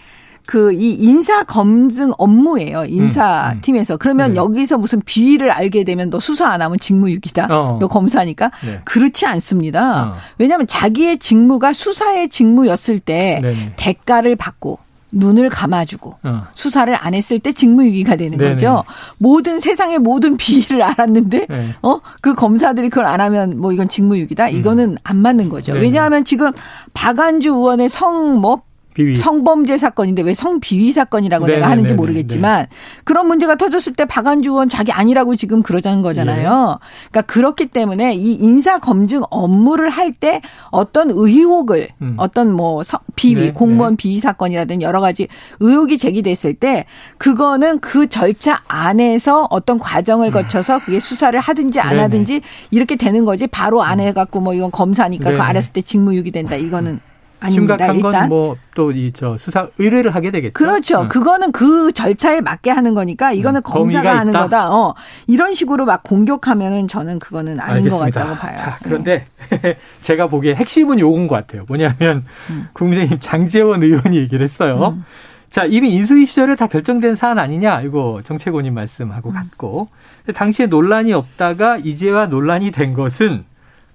그이 0.45 0.93
인사 0.93 1.43
검증 1.43 2.11
업무예요. 2.17 2.85
인사팀에서. 2.85 3.93
음, 3.93 3.95
음. 3.95 3.99
그러면 3.99 4.33
네. 4.33 4.39
여기서 4.39 4.77
무슨 4.77 5.01
비위를 5.01 5.49
알게 5.51 5.83
되면 5.85 6.09
너 6.09 6.19
수사 6.19 6.47
안 6.49 6.61
하면 6.61 6.77
직무유기다. 6.77 7.47
어. 7.49 7.77
너 7.79 7.87
검사니까. 7.87 8.51
네. 8.63 8.81
그렇지 8.83 9.25
않습니다. 9.25 10.03
어. 10.03 10.15
왜냐하면 10.37 10.67
자기의 10.67 11.17
직무가 11.17 11.73
수사의 11.73 12.29
직무였을 12.29 12.99
때 12.99 13.39
네네. 13.41 13.73
대가를 13.77 14.35
받고 14.35 14.79
눈을 15.15 15.49
감아주고 15.49 16.15
어. 16.23 16.43
수사를 16.53 16.93
안 16.99 17.13
했을 17.13 17.39
때 17.39 17.53
직무유기가 17.53 18.17
되는 18.17 18.37
네네. 18.37 18.51
거죠. 18.51 18.83
모든 19.17 19.59
세상의 19.59 19.99
모든 19.99 20.37
비위를 20.37 20.81
알았는데 20.81 21.47
네. 21.49 21.75
어그 21.81 22.35
검사들이 22.35 22.89
그걸 22.89 23.05
안 23.05 23.21
하면 23.21 23.57
뭐 23.59 23.71
이건 23.71 23.87
직무유기다. 23.87 24.49
이거는 24.49 24.91
음. 24.91 24.97
안 25.03 25.17
맞는 25.17 25.49
거죠. 25.49 25.73
네네. 25.73 25.85
왜냐하면 25.85 26.25
지금 26.25 26.51
박안주 26.93 27.49
의원의 27.49 27.89
성뭐 27.89 28.61
비위. 28.95 29.15
성범죄 29.15 29.77
사건인데 29.77 30.23
왜 30.23 30.33
성비위 30.33 30.91
사건이라고 30.91 31.45
네네네네. 31.45 31.61
내가 31.61 31.71
하는지 31.71 31.93
모르겠지만 31.93 32.61
네. 32.61 32.67
그런 33.03 33.27
문제가 33.27 33.55
터졌을 33.55 33.93
때 33.93 34.05
박안주 34.05 34.49
의원 34.49 34.69
자기 34.69 34.91
아니라고 34.91 35.35
지금 35.35 35.61
그러자는 35.61 36.01
거잖아요. 36.01 36.79
네. 36.81 36.87
그러니까 37.11 37.21
그렇기 37.33 37.67
때문에 37.67 38.15
이 38.15 38.33
인사 38.33 38.79
검증 38.79 39.21
업무를 39.29 39.89
할 39.89 40.15
때 40.17 40.41
어떤 40.69 41.09
의혹을 41.11 41.89
음. 42.01 42.13
어떤 42.17 42.53
뭐 42.53 42.83
비위 43.15 43.47
네. 43.47 43.51
공무원 43.51 43.93
네. 43.93 43.97
비위 43.97 44.19
사건이라든 44.19 44.81
여러 44.81 45.01
가지 45.01 45.27
의혹이 45.59 45.97
제기됐을 45.97 46.53
때 46.53 46.85
그거는 47.17 47.79
그 47.79 48.07
절차 48.07 48.61
안에서 48.67 49.47
어떤 49.49 49.77
과정을 49.77 50.31
거쳐서 50.31 50.79
그게 50.79 51.01
수사를 51.01 51.37
하든지 51.37 51.79
안 51.81 51.99
하든지 51.99 52.41
이렇게 52.71 52.95
되는 52.95 53.25
거지 53.25 53.45
바로 53.47 53.83
안 53.83 53.99
해갖고 53.99 54.39
뭐 54.39 54.53
이건 54.53 54.71
검사니까 54.71 55.31
그 55.31 55.41
알았을 55.41 55.73
때 55.73 55.81
직무유기 55.81 56.31
된다 56.31 56.55
이거는 56.55 57.01
아닙니다. 57.45 57.77
심각한 57.91 58.01
건 58.01 58.29
뭐 58.29 58.55
또 58.75 58.91
이 58.91 59.11
저 59.13 59.37
수사 59.37 59.67
의뢰를 59.77 60.13
하게 60.13 60.31
되겠죠. 60.31 60.53
그렇죠. 60.53 61.01
응. 61.03 61.07
그거는 61.07 61.51
그 61.51 61.91
절차에 61.93 62.41
맞게 62.41 62.71
하는 62.71 62.93
거니까 62.93 63.31
이거는 63.31 63.59
응. 63.59 63.61
검사가 63.63 64.17
하는 64.17 64.33
거다. 64.33 64.71
어. 64.73 64.93
이런 65.27 65.53
식으로 65.53 65.85
막 65.85 66.03
공격하면은 66.03 66.87
저는 66.87 67.19
그거는 67.19 67.59
아닌 67.59 67.85
알겠습니다. 67.85 67.97
것 67.97 68.13
같다고 68.29 68.35
봐요. 68.35 68.55
자, 68.57 68.77
그런데 68.83 69.25
네. 69.61 69.77
제가 70.03 70.27
보기에 70.27 70.55
핵심은 70.55 70.99
요건 70.99 71.27
것 71.27 71.35
같아요. 71.35 71.63
뭐냐면 71.67 72.25
음. 72.49 72.67
국민의힘 72.73 73.19
장재원 73.21 73.81
의원이 73.83 74.17
얘기를 74.17 74.43
했어요. 74.43 74.93
음. 74.97 75.03
자, 75.49 75.63
이미 75.63 75.93
인수위 75.93 76.25
시절에 76.25 76.55
다 76.55 76.67
결정된 76.67 77.15
사안 77.15 77.39
아니냐? 77.39 77.81
이거 77.81 78.21
정책원님 78.25 78.73
말씀하고 78.73 79.29
음. 79.29 79.33
같고. 79.35 79.87
당시에 80.33 80.65
논란이 80.65 81.13
없다가 81.13 81.77
이제와 81.77 82.25
논란이 82.25 82.71
된 82.71 82.93
것은 82.93 83.45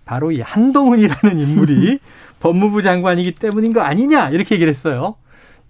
바로 0.07 0.33
이 0.33 0.41
한동훈이라는 0.41 1.39
인물이 1.39 1.99
법무부 2.41 2.83
장관이기 2.83 3.33
때문인 3.33 3.73
거 3.73 3.81
아니냐 3.83 4.31
이렇게 4.31 4.55
얘기를 4.57 4.71
했어요. 4.71 5.15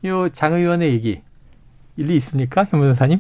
요장 0.05 0.55
의원의 0.55 0.93
얘기 0.93 1.21
일리 1.97 2.17
있습니까, 2.17 2.65
현 2.71 2.81
변호사님? 2.81 3.19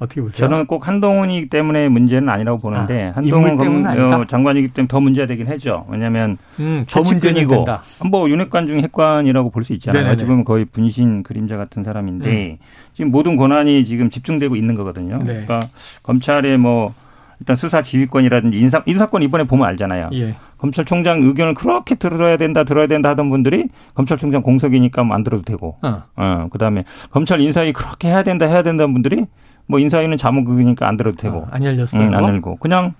어떻게 0.00 0.20
보세요? 0.20 0.48
저는 0.48 0.66
꼭 0.66 0.86
한동훈이기 0.86 1.48
때문에 1.48 1.88
문제는 1.88 2.28
아니라고 2.28 2.58
보는데 2.60 3.08
아, 3.08 3.12
한동훈 3.16 3.56
검, 3.56 3.84
어, 3.84 4.24
장관이기 4.26 4.68
때문에 4.68 4.86
더 4.88 5.00
문제가 5.00 5.26
되긴 5.26 5.48
하죠. 5.48 5.86
왜냐하면 5.88 6.38
음, 6.60 6.84
최측근이고 6.86 7.66
뭐 8.08 8.30
윤핵관 8.30 8.68
중 8.68 8.80
핵관이라고 8.80 9.50
볼 9.50 9.64
수 9.64 9.72
있잖아요. 9.72 10.02
네네네. 10.02 10.14
어찌 10.14 10.24
보면 10.24 10.44
거의 10.44 10.64
분신 10.66 11.24
그림자 11.24 11.56
같은 11.56 11.82
사람인데 11.82 12.30
음. 12.30 12.56
지금 12.94 13.10
모든 13.10 13.36
권한이 13.36 13.84
지금 13.84 14.08
집중되고 14.08 14.54
있는 14.54 14.76
거거든요. 14.76 15.18
네. 15.18 15.24
그러니까 15.44 15.62
검찰의 16.04 16.58
뭐 16.58 16.94
일단 17.40 17.56
수사 17.56 17.82
지휘권이라든지 17.82 18.58
인사 18.58 18.82
인사권 18.86 19.22
이번에 19.22 19.44
보면 19.44 19.66
알잖아요. 19.68 20.10
예. 20.14 20.34
검찰총장 20.58 21.22
의견을 21.22 21.54
그렇게 21.54 21.94
들어야 21.94 22.36
된다, 22.36 22.64
들어야 22.64 22.86
된다 22.86 23.10
하던 23.10 23.30
분들이 23.30 23.68
검찰총장 23.94 24.42
공석이니까 24.42 25.04
뭐 25.04 25.18
안 25.18 25.24
들어도 25.24 25.42
되고, 25.42 25.78
어. 25.82 26.02
어 26.16 26.46
그다음에 26.50 26.84
검찰 27.10 27.40
인사위 27.40 27.72
그렇게 27.72 28.08
해야 28.08 28.22
된다, 28.22 28.46
해야 28.46 28.62
된다는 28.62 28.92
분들이 28.92 29.24
뭐 29.66 29.78
인사위는 29.78 30.16
자문국이니까 30.16 30.88
안 30.88 30.96
들어도 30.96 31.16
되고, 31.16 31.38
어, 31.38 31.48
안 31.50 31.64
열렸어요. 31.64 32.02
응, 32.02 32.14
안 32.14 32.24
열고 32.24 32.56
그냥 32.56 32.94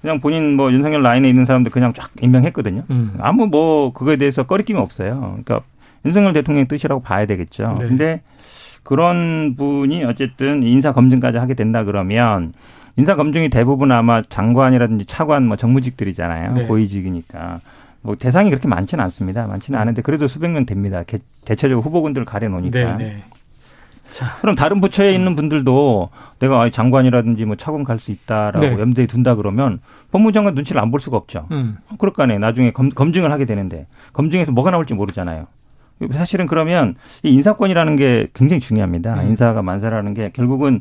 그냥 0.00 0.20
본인 0.20 0.56
뭐 0.56 0.72
윤석열 0.72 1.02
라인에 1.02 1.28
있는 1.28 1.44
사람들 1.44 1.70
그냥 1.70 1.92
쫙 1.92 2.10
임명했거든요. 2.20 2.84
음. 2.90 3.14
아무 3.20 3.46
뭐 3.46 3.92
그거에 3.92 4.16
대해서 4.16 4.42
꺼리낌이 4.42 4.78
없어요. 4.78 5.20
그러니까 5.20 5.60
윤석열 6.04 6.32
대통령 6.32 6.66
뜻이라고 6.66 7.02
봐야 7.02 7.26
되겠죠. 7.26 7.76
네. 7.78 7.88
근데 7.88 8.22
그런 8.82 9.54
분이 9.56 10.04
어쨌든 10.04 10.62
인사 10.64 10.92
검증까지 10.92 11.38
하게 11.38 11.54
된다 11.54 11.84
그러면 11.84 12.52
인사 12.96 13.14
검증이 13.14 13.48
대부분 13.48 13.90
아마 13.92 14.22
장관이라든지 14.22 15.06
차관 15.06 15.46
뭐 15.46 15.56
정무직들이잖아요. 15.56 16.52
네. 16.54 16.66
고위직이니까. 16.66 17.60
뭐 18.02 18.16
대상이 18.16 18.50
그렇게 18.50 18.66
많지는 18.68 19.02
않습니다. 19.04 19.46
많지는 19.46 19.78
않은데 19.78 20.02
그래도 20.02 20.26
수백 20.26 20.50
명 20.50 20.66
됩니다. 20.66 21.02
대체적으로 21.44 21.80
후보군들을 21.82 22.24
가려 22.24 22.48
놓으니까. 22.48 22.96
네, 22.96 23.04
네. 23.04 23.24
자. 24.12 24.36
그럼 24.42 24.56
다른 24.56 24.80
부처에 24.80 25.12
있는 25.14 25.34
분들도 25.36 26.10
내가 26.40 26.68
장관이라든지 26.68 27.44
뭐 27.46 27.56
차관 27.56 27.82
갈 27.84 27.98
수 27.98 28.10
있다라고 28.10 28.60
네. 28.60 28.72
염두에 28.78 29.06
둔다 29.06 29.36
그러면 29.36 29.78
법무장관 30.10 30.54
눈치를 30.54 30.82
안 30.82 30.90
볼 30.90 31.00
수가 31.00 31.16
없죠. 31.16 31.46
음. 31.52 31.78
그럴 31.98 32.12
거 32.12 32.24
아니에요. 32.24 32.40
나중에 32.40 32.72
검, 32.72 32.90
검증을 32.90 33.30
하게 33.32 33.46
되는데 33.46 33.86
검증에서 34.12 34.52
뭐가 34.52 34.70
나올지 34.70 34.92
모르잖아요. 34.92 35.46
사실은 36.10 36.46
그러면 36.46 36.96
이 37.22 37.32
인사권이라는 37.32 37.96
게 37.96 38.28
굉장히 38.34 38.60
중요합니다. 38.60 39.14
음. 39.22 39.28
인사가 39.28 39.62
만사라는 39.62 40.12
게 40.14 40.30
결국은 40.34 40.80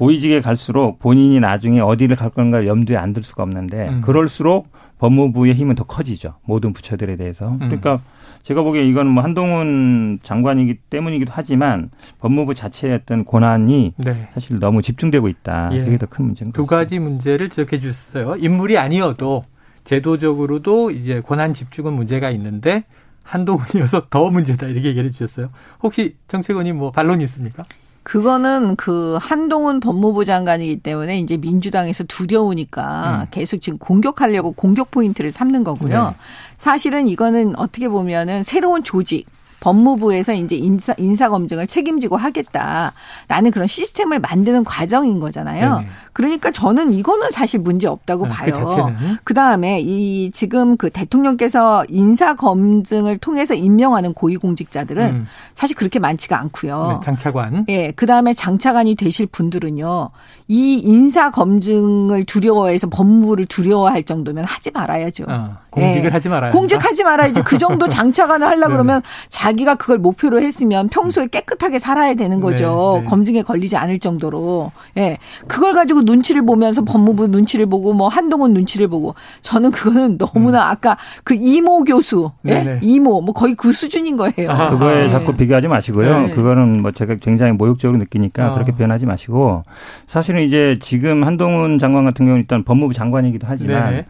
고위직에 0.00 0.40
갈수록 0.40 0.98
본인이 0.98 1.40
나중에 1.40 1.78
어디를 1.80 2.16
갈 2.16 2.30
건가를 2.30 2.66
염두에 2.66 2.96
안 2.96 3.12
둘 3.12 3.22
수가 3.22 3.42
없는데 3.42 3.88
음. 3.88 4.00
그럴수록 4.00 4.68
법무부의 4.98 5.54
힘은 5.54 5.74
더 5.74 5.84
커지죠. 5.84 6.34
모든 6.46 6.72
부처들에 6.72 7.16
대해서. 7.16 7.48
음. 7.50 7.58
그러니까 7.58 8.00
제가 8.42 8.62
보기에 8.62 8.86
이건 8.86 9.08
뭐 9.08 9.22
한동훈 9.22 10.18
장관이기 10.22 10.76
때문이기도 10.88 11.32
하지만 11.34 11.90
법무부 12.20 12.54
자체의 12.54 12.94
어떤 13.02 13.26
권한이 13.26 13.92
네. 13.98 14.28
사실 14.32 14.58
너무 14.58 14.80
집중되고 14.80 15.28
있다. 15.28 15.68
예. 15.72 15.84
그게 15.84 15.98
더 15.98 16.06
큰 16.06 16.24
문제인 16.26 16.52
두 16.52 16.64
가지 16.64 16.98
문제를 16.98 17.50
지적해 17.50 17.78
주셨어요. 17.78 18.36
인물이 18.36 18.78
아니어도 18.78 19.44
제도적으로도 19.84 20.92
이제 20.92 21.20
권한 21.20 21.52
집중은 21.52 21.92
문제가 21.92 22.30
있는데 22.30 22.84
한동훈이어서 23.22 24.06
더 24.08 24.30
문제다 24.30 24.66
이렇게 24.66 24.88
얘기해 24.88 25.10
주셨어요. 25.10 25.50
혹시 25.82 26.16
정책원이 26.28 26.72
뭐 26.72 26.90
반론이 26.90 27.22
있습니까? 27.24 27.64
그거는 28.02 28.76
그 28.76 29.18
한동훈 29.20 29.78
법무부 29.78 30.24
장관이기 30.24 30.78
때문에 30.78 31.18
이제 31.18 31.36
민주당에서 31.36 32.04
두려우니까 32.04 33.22
음. 33.22 33.26
계속 33.30 33.60
지금 33.60 33.78
공격하려고 33.78 34.52
공격 34.52 34.90
포인트를 34.90 35.32
삼는 35.32 35.64
거고요. 35.64 36.06
네. 36.10 36.16
사실은 36.56 37.08
이거는 37.08 37.56
어떻게 37.58 37.88
보면은 37.88 38.42
새로운 38.42 38.82
조직 38.82 39.26
법무부에서 39.60 40.32
이제 40.32 40.56
인사, 40.56 40.94
인사 40.98 41.28
검증을 41.28 41.66
책임지고 41.66 42.16
하겠다라는 42.16 43.50
그런 43.52 43.66
시스템을 43.66 44.18
만드는 44.18 44.64
과정인 44.64 45.20
거잖아요. 45.20 45.80
네 45.80 45.86
그러니까 46.12 46.50
저는 46.50 46.92
이거는 46.92 47.30
사실 47.30 47.60
문제 47.60 47.86
없다고 47.86 48.26
아, 48.26 48.28
그 48.28 48.52
봐요. 48.52 48.94
그 49.24 49.34
다음에 49.34 49.80
이 49.80 50.30
지금 50.32 50.76
그 50.76 50.90
대통령께서 50.90 51.84
인사 51.88 52.34
검증을 52.34 53.18
통해서 53.18 53.54
임명하는 53.54 54.12
고위공직자들은 54.14 55.08
음. 55.08 55.26
사실 55.54 55.76
그렇게 55.76 55.98
많지가 55.98 56.38
않고요. 56.38 57.00
네, 57.00 57.04
장차관. 57.04 57.66
예. 57.68 57.92
그 57.92 58.06
다음에 58.06 58.32
장차관이 58.34 58.94
되실 58.96 59.26
분들은요. 59.26 60.10
이 60.52 60.78
인사 60.78 61.30
검증을 61.30 62.24
두려워해서 62.24 62.88
법무부를 62.88 63.46
두려워할 63.46 64.02
정도면 64.02 64.44
하지 64.44 64.72
말아야죠. 64.72 65.26
어, 65.28 65.58
공직을 65.70 66.06
예. 66.06 66.08
하지 66.08 66.28
말아야 66.28 66.50
공직하지 66.50 67.04
말아야지. 67.04 67.42
그 67.42 67.56
정도 67.56 67.88
장차관을 67.88 68.48
하려 68.48 68.66
고 68.66 68.72
그러면 68.72 69.00
자기가 69.28 69.76
그걸 69.76 69.98
목표로 69.98 70.42
했으면 70.42 70.88
평소에 70.88 71.28
깨끗하게 71.28 71.78
살아야 71.78 72.14
되는 72.14 72.40
거죠. 72.40 72.94
네, 72.94 73.00
네. 73.00 73.06
검증에 73.06 73.42
걸리지 73.42 73.76
않을 73.76 74.00
정도로. 74.00 74.72
예. 74.96 75.18
그걸 75.46 75.72
가지고 75.72 76.02
눈치를 76.02 76.44
보면서 76.44 76.82
법무부 76.82 77.28
눈치를 77.28 77.66
보고 77.66 77.92
뭐 77.92 78.08
한동훈 78.08 78.52
눈치를 78.52 78.88
보고 78.88 79.14
저는 79.42 79.70
그거는 79.70 80.18
너무나 80.18 80.66
음. 80.66 80.70
아까 80.72 80.96
그 81.22 81.34
이모 81.34 81.84
교수, 81.84 82.32
예? 82.48 82.80
이모 82.82 83.20
뭐 83.20 83.32
거의 83.32 83.54
그 83.54 83.72
수준인 83.72 84.16
거예요. 84.16 84.50
아, 84.50 84.70
그거에 84.70 85.04
네. 85.04 85.10
자꾸 85.10 85.36
비교하지 85.36 85.68
마시고요. 85.68 86.22
네. 86.22 86.30
그거는 86.30 86.82
뭐 86.82 86.90
제가 86.90 87.14
굉장히 87.22 87.52
모욕적으로 87.52 87.98
느끼니까 88.00 88.46
아. 88.46 88.52
그렇게 88.54 88.72
표현하지 88.72 89.06
마시고 89.06 89.62
사실은 90.08 90.39
이제 90.44 90.78
지금 90.80 91.24
한동훈 91.24 91.78
장관 91.78 92.04
같은 92.04 92.26
경우는 92.26 92.42
일단 92.42 92.64
법무부 92.64 92.94
장관이기도 92.94 93.46
하지만 93.48 93.94
네. 93.94 94.06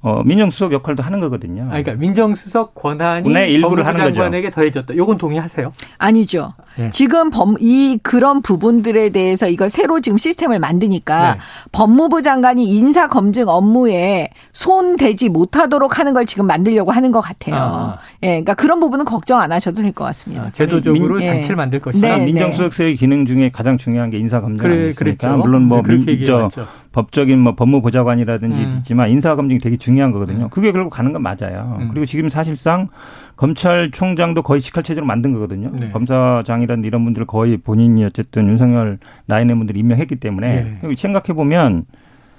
어, 0.00 0.22
민정수석 0.24 0.72
역할도 0.72 1.02
하는 1.02 1.18
거거든요. 1.18 1.62
아, 1.64 1.68
그러니까 1.70 1.94
민정수석 1.94 2.74
권한이 2.76 3.28
일부를 3.52 3.84
하는 3.84 4.12
장관에게. 4.12 4.50
더해졌다. 4.50 4.96
요건 4.96 5.18
동의하세요? 5.18 5.72
아니죠. 5.98 6.54
네. 6.76 6.88
지금 6.90 7.30
법, 7.30 7.56
이 7.60 7.98
그런 8.04 8.40
부분들에 8.40 9.08
대해서 9.10 9.48
이걸 9.48 9.68
새로 9.68 9.98
지금 10.00 10.16
시스템을 10.16 10.60
만드니까 10.60 11.32
네. 11.34 11.40
법무부 11.72 12.22
장관이 12.22 12.64
인사 12.64 13.08
검증 13.08 13.48
업무에 13.48 14.28
손 14.52 14.96
대지 14.96 15.28
못하도록 15.28 15.98
하는 15.98 16.14
걸 16.14 16.26
지금 16.26 16.46
만들려고 16.46 16.92
하는 16.92 17.10
것 17.10 17.20
같아요. 17.20 17.56
아. 17.56 17.98
예, 18.22 18.28
그러니까 18.28 18.54
그런 18.54 18.78
부분은 18.78 19.04
걱정 19.04 19.40
안 19.40 19.50
하셔도 19.50 19.82
될 19.82 19.92
것 19.92 20.04
같습니다. 20.04 20.44
아, 20.44 20.50
제도적으로 20.52 21.16
민, 21.16 21.26
장치를 21.26 21.54
예. 21.54 21.56
만들 21.56 21.80
것이다. 21.80 22.06
네, 22.06 22.18
네. 22.18 22.24
민정수석실의 22.26 22.94
기능 22.94 23.26
중에 23.26 23.50
가장 23.50 23.76
중요한 23.78 24.10
게 24.10 24.18
인사 24.18 24.40
검증 24.40 24.58
그래, 24.58 24.74
아니겠습니까? 24.74 25.36
물론 25.38 25.64
뭐 25.64 25.82
민, 25.82 26.06
저, 26.24 26.48
법적인 26.92 27.38
뭐 27.38 27.54
법무보좌관이라든지 27.56 28.56
음. 28.56 28.74
있지만 28.78 29.10
인사 29.10 29.34
검증이 29.34 29.58
되게 29.58 29.76
중 29.76 29.87
요한 29.96 30.10
거거든요. 30.12 30.44
음. 30.44 30.48
그게 30.50 30.72
결국 30.72 30.90
가는 30.90 31.12
건 31.12 31.22
맞아요. 31.22 31.78
음. 31.80 31.88
그리고 31.88 32.04
지금 32.04 32.28
사실상 32.28 32.88
검찰총장도 33.36 34.42
거의 34.42 34.60
직할 34.60 34.82
체제로 34.82 35.06
만든 35.06 35.32
거거든요. 35.32 35.70
네. 35.72 35.90
검사장이라든 35.90 36.84
이런 36.84 37.04
분들 37.04 37.24
거의 37.24 37.56
본인이 37.56 38.04
어쨌든 38.04 38.46
윤석열 38.48 38.98
나이네 39.26 39.54
분들 39.54 39.76
임명했기 39.76 40.16
때문에 40.16 40.78
네. 40.82 40.94
생각해 40.96 41.32
보면 41.34 41.84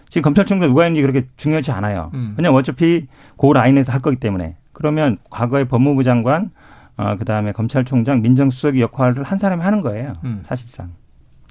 지금 0.10 0.24
검찰총장 0.24 0.70
누가 0.70 0.84
했는지 0.84 1.02
그렇게 1.02 1.26
중요하지 1.38 1.72
않아요. 1.72 2.12
음. 2.14 2.34
그냥 2.36 2.54
어차피 2.54 3.06
그 3.38 3.48
라인에서 3.52 3.92
할 3.92 4.02
거기 4.02 4.18
때문에 4.18 4.56
그러면 4.74 5.18
과거에 5.30 5.64
법무부 5.66 6.04
장관 6.04 6.52
어, 6.98 7.16
그다음에 7.18 7.54
검찰총장 7.54 8.22
민정수석의 8.22 8.82
역할을 8.82 9.24
한 9.24 9.38
사람이 9.40 9.62
하는 9.62 9.82
거예요. 9.82 10.14
음. 10.26 10.42
사실상. 10.44 10.90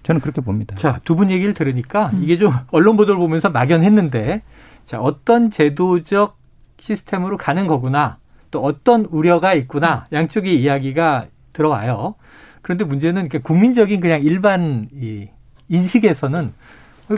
저는 0.02 0.21
그렇게 0.21 0.40
봅니다. 0.40 0.76
자, 0.76 1.00
두 1.05 1.17
분 1.17 1.31
얘기를 1.31 1.55
들으니까 1.55 2.11
음. 2.14 2.21
이게 2.23 2.37
좀 2.37 2.52
언론 2.71 2.97
보도를 2.97 3.19
보면서 3.19 3.49
막연했는데 3.50 4.43
자, 4.88 4.99
어떤 5.02 5.50
제도적 5.50 6.38
시스템으로 6.80 7.37
가는 7.37 7.66
거구나. 7.66 8.16
또 8.50 8.64
어떤 8.64 9.04
우려가 9.04 9.52
있구나. 9.52 10.07
양쪽의 10.12 10.59
이야기가 10.62 11.26
들어와요. 11.52 12.14
그런데 12.62 12.85
문제는 12.85 13.28
국민적인 13.28 14.00
그냥 14.00 14.23
일반 14.23 14.88
이 14.95 15.28
인식에서는 15.68 16.54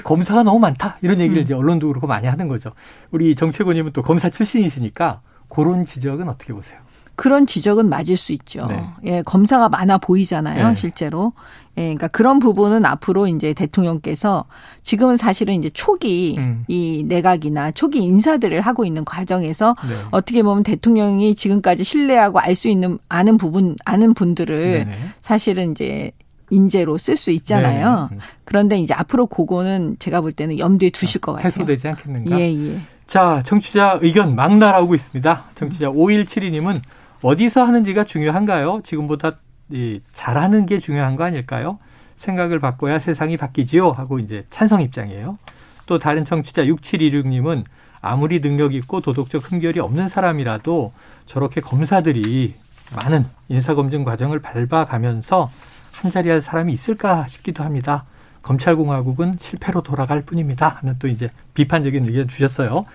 검사가 0.02 0.42
너무 0.42 0.58
많다 0.58 0.98
이런 1.00 1.20
얘기를 1.20 1.42
음. 1.42 1.44
이제 1.44 1.54
언론도 1.54 1.86
그렇고 1.86 2.08
많이 2.08 2.26
하는 2.26 2.48
거죠. 2.48 2.72
우리 3.12 3.36
정채권님은 3.36 3.92
또 3.92 4.02
검사 4.02 4.28
출신이시니까 4.28 5.20
그런 5.48 5.84
지적은 5.84 6.28
어떻게 6.28 6.52
보세요? 6.52 6.76
그런 7.20 7.44
지적은 7.44 7.90
맞을 7.90 8.16
수 8.16 8.32
있죠. 8.32 8.66
네. 8.66 8.82
예, 9.04 9.20
검사가 9.20 9.68
많아 9.68 9.98
보이잖아요, 9.98 10.68
네. 10.68 10.74
실제로. 10.74 11.34
예, 11.76 11.82
그러니까 11.82 12.08
그런 12.08 12.38
부분은 12.38 12.86
앞으로 12.86 13.26
이제 13.26 13.52
대통령께서 13.52 14.46
지금은 14.82 15.18
사실은 15.18 15.52
이제 15.52 15.68
초기 15.68 16.36
음. 16.38 16.64
이 16.66 17.04
내각이나 17.06 17.72
초기 17.72 17.98
인사들을 17.98 18.62
하고 18.62 18.86
있는 18.86 19.04
과정에서 19.04 19.76
네. 19.86 19.96
어떻게 20.12 20.42
보면 20.42 20.62
대통령이 20.62 21.34
지금까지 21.34 21.84
신뢰하고 21.84 22.38
알 22.38 22.54
수 22.54 22.68
있는 22.68 22.98
아는 23.10 23.36
부분 23.36 23.76
아는 23.84 24.14
분들을 24.14 24.86
네 24.86 24.98
사실은 25.20 25.72
이제 25.72 26.12
인재로 26.48 26.96
쓸 26.96 27.18
수 27.18 27.30
있잖아요. 27.32 28.08
네. 28.12 28.18
그런데 28.44 28.78
이제 28.78 28.94
앞으로 28.94 29.26
그거는 29.26 29.96
제가 29.98 30.22
볼 30.22 30.32
때는 30.32 30.58
염두에 30.58 30.88
두실 30.88 31.20
아, 31.22 31.26
것 31.26 31.32
같아요. 31.32 31.48
해소되지 31.48 31.86
않겠는가? 31.86 32.40
예, 32.40 32.50
예. 32.50 32.80
자, 33.06 33.42
정치자 33.44 33.98
의견 34.00 34.34
막 34.34 34.56
날아오고 34.56 34.94
있습니다. 34.94 35.44
정치자 35.54 35.90
5172님은 35.90 36.80
어디서 37.22 37.64
하는지가 37.64 38.04
중요한가요? 38.04 38.80
지금보다 38.84 39.32
이 39.70 40.00
잘하는 40.14 40.66
게 40.66 40.78
중요한 40.78 41.16
거 41.16 41.24
아닐까요? 41.24 41.78
생각을 42.18 42.60
바꿔야 42.60 42.98
세상이 42.98 43.36
바뀌지요 43.36 43.90
하고 43.90 44.18
이제 44.18 44.44
찬성 44.50 44.82
입장이에요. 44.82 45.38
또 45.86 45.98
다른 45.98 46.24
청취자 46.24 46.64
6726님은 46.64 47.64
아무리 48.00 48.40
능력 48.40 48.74
있고 48.74 49.00
도덕적 49.00 49.50
흠결이 49.50 49.80
없는 49.80 50.08
사람이라도 50.08 50.92
저렇게 51.26 51.60
검사들이 51.60 52.54
많은 52.94 53.26
인사검증 53.48 54.04
과정을 54.04 54.40
밟아가면서 54.40 55.50
한 55.92 56.10
자리 56.10 56.30
할 56.30 56.40
사람이 56.40 56.72
있을까 56.72 57.26
싶기도 57.26 57.62
합니다. 57.62 58.04
검찰공화국은 58.42 59.36
실패로 59.38 59.82
돌아갈 59.82 60.22
뿐입니다. 60.22 60.78
하는 60.80 60.96
또 60.98 61.08
이제 61.08 61.28
비판적인 61.54 62.06
의견 62.06 62.26
주셨어요. 62.26 62.86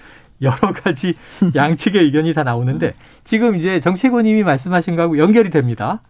여러 0.42 0.74
가지 0.74 1.15
양측의 1.56 2.04
의견이 2.04 2.34
다 2.34 2.44
나오는데 2.44 2.94
지금 3.24 3.56
이제 3.56 3.80
정치권님이 3.80 4.44
말씀하신 4.44 4.96
거하고 4.96 5.18
연결이 5.18 5.50
됩니다. 5.50 6.01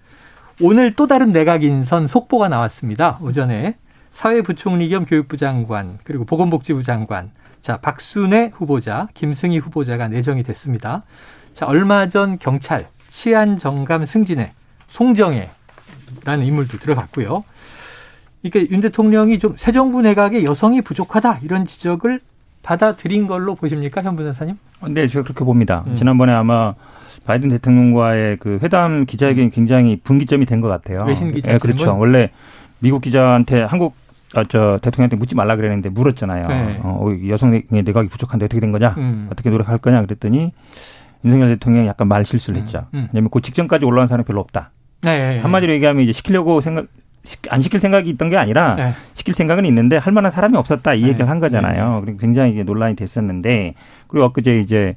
오늘 0.62 0.94
또 0.96 1.06
다른 1.08 1.32
내각 1.32 1.64
인선 1.64 2.08
속보가 2.08 2.48
나왔습니다. 2.50 3.20
오전에 3.22 3.76
사회부총리 4.12 4.90
겸 4.90 5.04
교육부 5.04 5.38
장관 5.38 6.00
그리고 6.04 6.24
보건복지부 6.26 6.84
장관 6.84 7.32
자 7.62 7.78
박순애 7.78 8.52
후보자 8.54 9.08
김승희 9.14 9.58
후보자가 9.60 10.08
내정이 10.08 10.44
됐습니다. 10.44 11.04
자 11.54 11.66
얼마 11.66 12.08
전 12.10 12.38
경찰 12.38 12.88
치안 13.10 13.58
정감 13.58 14.06
승진에 14.06 14.52
송정혜라는 14.88 15.50
인물도 16.44 16.80
들어갔고요. 16.80 17.44
그러니까 18.42 18.74
윤 18.74 18.82
대통령이 18.82 19.40
좀 19.40 19.56
새 19.58 19.72
정부 19.72 20.02
내각에 20.02 20.44
여성이 20.44 20.82
부족하다 20.82 21.40
이런 21.42 21.66
지적을 21.66 22.20
받아들인 22.66 23.28
걸로 23.28 23.54
보십니까, 23.56 24.02
현 24.02 24.16
변호사님? 24.16 24.56
네, 24.90 25.08
제가 25.08 25.24
그렇게 25.24 25.46
봅니다. 25.46 25.84
음. 25.88 25.96
지난번에 25.96 26.32
아마 26.34 26.74
바이든 27.26 27.50
대통령과의 27.50 28.38
그 28.38 28.60
회담 28.62 29.06
기자회견이 29.06 29.52
굉장히 29.52 30.00
분기점이 30.04 30.46
된 30.48 30.62
것 30.62 30.68
같아요. 30.68 31.04
외신 31.06 31.32
기자 31.32 31.52
네, 31.52 31.58
그렇죠. 31.60 31.96
원래 31.98 32.32
미국 32.80 33.02
기자한테 33.02 33.62
한국 33.62 33.96
아, 34.34 34.44
저 34.50 34.80
대통령한테 34.82 35.16
묻지 35.16 35.36
말라 35.36 35.56
그랬는데 35.56 35.90
물었잖아요. 35.90 36.48
네. 36.48 36.80
어, 36.82 37.06
여성의 37.30 37.64
내각이 37.70 38.10
부족한데 38.10 38.46
어떻게 38.46 38.60
된 38.60 38.72
거냐? 38.72 38.96
음. 38.98 39.28
어떻게 39.32 39.50
노력할 39.50 39.78
거냐? 39.78 40.02
그랬더니 40.02 40.52
윤석열 41.24 41.50
대통령이 41.50 41.88
약간 41.88 42.08
말 42.08 42.26
실수를 42.26 42.60
했죠. 42.62 42.80
음. 42.94 43.00
음. 43.00 43.08
왜냐면 43.14 43.30
그 43.32 43.42
직전까지 43.42 43.86
올라온 43.86 44.08
사람이 44.08 44.26
별로 44.26 44.42
없다. 44.42 44.72
네, 45.04 45.18
네, 45.20 45.34
네. 45.36 45.40
한마디로 45.40 45.72
얘기하면 45.74 46.04
이제 46.04 46.12
시키려고 46.12 46.62
생각 46.62 46.88
안 47.50 47.62
시킬 47.62 47.80
생각이 47.80 48.10
있던 48.12 48.30
게 48.30 48.38
아니라 48.38 48.76
네. 48.76 48.92
시킬 49.14 49.34
생각은 49.34 49.66
있는데 49.66 49.98
할 49.98 50.14
만한 50.14 50.32
사람이 50.32 50.56
없었다 50.58 50.94
이 50.94 51.02
얘기를 51.04 51.20
네. 51.20 51.24
한 51.26 51.40
거잖아요. 51.40 52.02
그리고 52.04 52.18
굉장히 52.20 52.64
논란이 52.64 52.96
됐었는데 52.96 53.74
그리고 54.08 54.26
엊그제 54.28 54.60
이제 54.60 54.96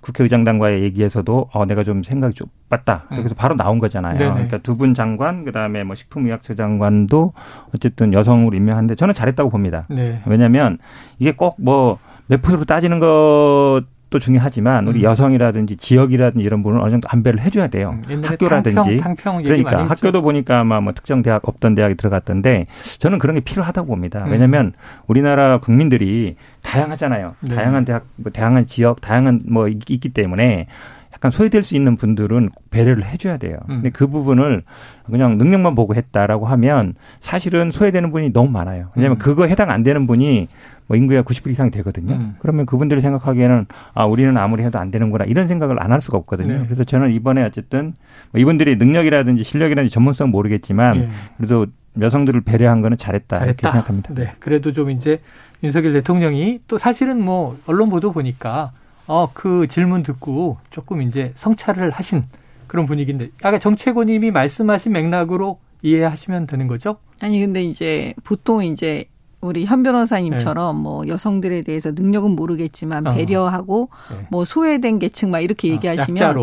국회의장단과의 0.00 0.82
얘기에서도 0.82 1.50
어 1.52 1.66
내가 1.66 1.82
좀 1.84 2.02
생각이 2.02 2.34
좁았다. 2.34 3.04
음. 3.12 3.16
그래서 3.18 3.34
바로 3.34 3.54
나온 3.54 3.78
거잖아요. 3.78 4.14
네네. 4.14 4.32
그러니까 4.32 4.58
두 4.58 4.76
분 4.76 4.94
장관 4.94 5.44
그다음에 5.44 5.84
뭐 5.84 5.94
식품의약처 5.94 6.54
장관도 6.54 7.34
어쨌든 7.74 8.14
여성으로 8.14 8.56
임명한데 8.56 8.94
저는 8.94 9.12
잘했다고 9.12 9.50
봅니다. 9.50 9.86
네. 9.90 10.22
왜냐하면 10.26 10.78
이게 11.18 11.32
꼭뭐몇 11.32 12.40
프로 12.42 12.64
따지는 12.64 12.98
것 12.98 13.82
또 14.10 14.18
중요하지만 14.18 14.88
우리 14.88 15.00
음. 15.00 15.04
여성이라든지 15.04 15.76
지역이라든지 15.76 16.44
이런 16.44 16.62
부분은 16.62 16.82
어느 16.82 16.90
정도 16.90 17.08
안배를 17.10 17.40
해줘야 17.40 17.68
돼요. 17.68 17.98
음, 18.10 18.22
학교라든지 18.24 18.74
탕평, 18.74 18.98
탕평 18.98 19.42
그러니까 19.44 19.84
학교도 19.84 20.22
보니까 20.22 20.60
아마 20.60 20.80
뭐 20.80 20.92
특정 20.92 21.22
대학 21.22 21.48
없던 21.48 21.76
대학이 21.76 21.94
들어갔던데 21.94 22.66
저는 22.98 23.18
그런 23.18 23.34
게 23.34 23.40
필요하다고 23.40 23.86
봅니다. 23.86 24.24
음. 24.24 24.32
왜냐하면 24.32 24.72
우리나라 25.06 25.58
국민들이 25.58 26.34
다양하잖아요. 26.62 27.36
네. 27.40 27.54
다양한 27.54 27.84
대학, 27.84 28.04
뭐 28.16 28.32
다양한 28.32 28.66
지역, 28.66 29.00
다양한 29.00 29.42
뭐 29.48 29.68
있기 29.68 30.08
때문에 30.10 30.66
약간 31.12 31.30
소외될 31.30 31.62
수 31.62 31.74
있는 31.76 31.96
분들은 31.96 32.50
배려를 32.70 33.04
해줘야 33.04 33.36
돼요. 33.36 33.58
음. 33.68 33.76
근데 33.76 33.90
그 33.90 34.06
부분을 34.06 34.62
그냥 35.06 35.38
능력만 35.38 35.74
보고 35.74 35.94
했다라고 35.94 36.46
하면 36.46 36.94
사실은 37.18 37.70
소외되는 37.70 38.10
분이 38.12 38.32
너무 38.32 38.50
많아요. 38.50 38.90
왜냐하면 38.94 39.16
음. 39.16 39.18
그거 39.18 39.46
해당 39.46 39.70
안 39.70 39.82
되는 39.82 40.06
분이 40.06 40.48
뭐 40.86 40.96
인구의 40.96 41.22
90% 41.24 41.50
이상이 41.50 41.70
되거든요. 41.72 42.14
음. 42.14 42.36
그러면 42.38 42.64
그분들이 42.66 43.00
생각하기에는 43.00 43.66
아 43.94 44.04
우리는 44.06 44.36
아무리 44.36 44.62
해도 44.62 44.78
안 44.78 44.90
되는구나 44.90 45.24
이런 45.24 45.46
생각을 45.46 45.82
안 45.82 45.90
할 45.90 46.00
수가 46.00 46.16
없거든요. 46.18 46.58
네. 46.58 46.64
그래서 46.66 46.84
저는 46.84 47.10
이번에 47.12 47.42
어쨌든 47.44 47.94
뭐 48.30 48.40
이분들이 48.40 48.76
능력이라든지 48.76 49.42
실력이라든지 49.42 49.92
전문성 49.92 50.30
모르겠지만 50.30 50.98
네. 51.00 51.08
그래도 51.36 51.66
여성들을 52.00 52.42
배려한 52.42 52.80
거는 52.82 52.96
잘했다, 52.96 53.38
잘했다. 53.38 53.44
이렇게 53.46 53.62
생각합니다. 53.62 54.14
네, 54.14 54.32
그래도 54.38 54.70
좀 54.70 54.90
이제 54.92 55.20
윤석열 55.64 55.92
대통령이 55.94 56.60
또 56.68 56.78
사실은 56.78 57.20
뭐 57.20 57.58
언론 57.66 57.90
보도 57.90 58.12
보니까 58.12 58.70
어, 59.10 59.28
그 59.34 59.66
질문 59.66 60.04
듣고 60.04 60.58
조금 60.70 61.02
이제 61.02 61.32
성찰을 61.34 61.90
하신 61.90 62.22
그런 62.68 62.86
분위기인데 62.86 63.30
아까 63.42 63.58
정채고님이 63.58 64.30
말씀하신 64.30 64.92
맥락으로 64.92 65.58
이해하시면 65.82 66.46
되는 66.46 66.68
거죠? 66.68 66.98
아니 67.18 67.40
근데 67.40 67.60
이제 67.64 68.14
보통 68.22 68.62
이제 68.62 69.06
우리 69.40 69.64
현 69.64 69.82
변호사님처럼 69.82 70.76
네. 70.76 70.82
뭐 70.82 71.08
여성들에 71.08 71.62
대해서 71.62 71.90
능력은 71.90 72.36
모르겠지만 72.36 73.02
배려하고 73.02 73.88
어. 73.90 74.14
네. 74.14 74.26
뭐 74.30 74.44
소외된 74.44 75.00
계층 75.00 75.32
막 75.32 75.40
이렇게 75.40 75.70
아, 75.70 75.72
얘기하시면 75.72 76.22
약 76.22 76.36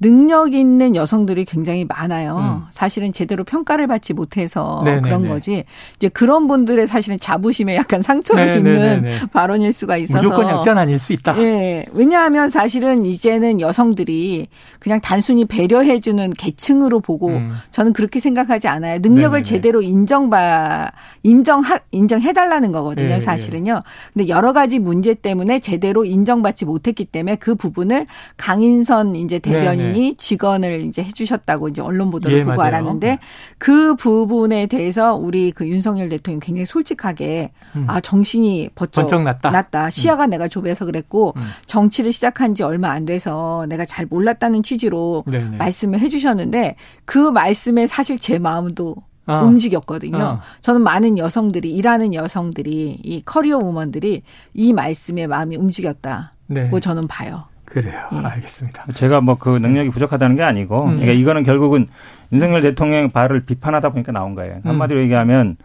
능력 0.00 0.54
있는 0.54 0.96
여성들이 0.96 1.44
굉장히 1.44 1.84
많아요. 1.84 2.38
음. 2.38 2.66
사실은 2.70 3.12
제대로 3.12 3.44
평가를 3.44 3.86
받지 3.86 4.14
못해서 4.14 4.80
네네네. 4.84 5.02
그런 5.02 5.28
거지. 5.28 5.64
이제 5.96 6.08
그런 6.08 6.48
분들의 6.48 6.88
사실은 6.88 7.18
자부심에 7.18 7.76
약간 7.76 8.00
상처를 8.00 8.62
네네네네. 8.62 8.94
입는 8.94 9.28
발언일 9.28 9.74
수가 9.74 9.98
있어서 9.98 10.26
무조건 10.26 10.48
약전 10.48 10.78
아닐 10.78 10.98
수 10.98 11.12
있다. 11.12 11.36
예. 11.38 11.84
왜냐하면 11.92 12.48
사실은 12.48 13.04
이제는 13.04 13.60
여성들이 13.60 14.48
그냥 14.78 15.02
단순히 15.02 15.44
배려해주는 15.44 16.32
계층으로 16.32 17.00
보고 17.00 17.28
음. 17.28 17.52
저는 17.70 17.92
그렇게 17.92 18.20
생각하지 18.20 18.68
않아요. 18.68 19.00
능력을 19.00 19.30
네네네. 19.30 19.42
제대로 19.42 19.82
인정받 19.82 20.92
인정하 21.22 21.78
인정해달라는 21.90 22.72
거거든요. 22.72 23.06
네, 23.06 23.14
네. 23.14 23.20
사실은요. 23.20 23.82
근데 24.14 24.28
여러 24.28 24.54
가지 24.54 24.78
문제 24.78 25.12
때문에 25.12 25.58
제대로 25.58 26.06
인정받지 26.06 26.64
못했기 26.64 27.04
때문에 27.04 27.36
그 27.36 27.54
부분을 27.54 28.06
강인선 28.38 29.16
이제 29.16 29.38
대변인 29.38 29.89
분이 29.92 30.14
직원을 30.16 30.82
이제 30.82 31.02
해주셨다고 31.02 31.68
이제 31.68 31.82
언론 31.82 32.10
보도를 32.10 32.38
예, 32.38 32.42
보고 32.42 32.56
맞아요. 32.56 32.68
알았는데 32.68 33.18
그 33.58 33.94
부분에 33.94 34.66
대해서 34.66 35.14
우리 35.14 35.50
그 35.52 35.68
윤석열 35.68 36.08
대통령이 36.08 36.40
굉장히 36.40 36.66
솔직하게 36.66 37.52
음. 37.76 37.84
아 37.88 38.00
정신이 38.00 38.70
번쩍, 38.74 39.02
번쩍 39.02 39.22
났다. 39.22 39.50
났다. 39.50 39.90
시야가 39.90 40.26
음. 40.26 40.30
내가 40.30 40.48
좁아서 40.48 40.84
그랬고 40.84 41.34
음. 41.36 41.42
정치를 41.66 42.12
시작한 42.12 42.54
지 42.54 42.62
얼마 42.62 42.90
안 42.90 43.04
돼서 43.04 43.66
내가 43.68 43.84
잘 43.84 44.06
몰랐다는 44.06 44.62
취지로 44.62 45.24
네네. 45.26 45.56
말씀을 45.56 46.00
해주셨는데 46.00 46.76
그 47.04 47.18
말씀에 47.30 47.86
사실 47.86 48.18
제 48.18 48.38
마음도 48.38 48.96
어. 49.26 49.44
움직였거든요. 49.44 50.18
어. 50.18 50.40
저는 50.60 50.82
많은 50.82 51.18
여성들이 51.18 51.70
일하는 51.72 52.14
여성들이 52.14 53.00
이 53.02 53.22
커리어 53.24 53.58
우먼들이 53.58 54.22
이 54.54 54.72
말씀에 54.72 55.26
마음이 55.26 55.56
움직였다고 55.56 56.28
네. 56.48 56.70
저는 56.80 57.06
봐요. 57.06 57.44
그래요. 57.70 58.06
예. 58.12 58.16
알겠습니다. 58.26 58.84
제가 58.94 59.20
뭐 59.20 59.36
그 59.36 59.56
능력이 59.56 59.90
부족하다는 59.90 60.36
게 60.36 60.42
아니고, 60.42 60.84
음. 60.84 60.90
그러니까 60.96 61.12
이거는 61.12 61.42
결국은 61.44 61.86
윤석열 62.32 62.62
대통령 62.62 63.10
발을 63.10 63.42
비판하다 63.42 63.90
보니까 63.90 64.12
나온 64.12 64.34
거예요. 64.34 64.60
한마디로 64.64 65.00
음. 65.00 65.04
얘기하면 65.04 65.56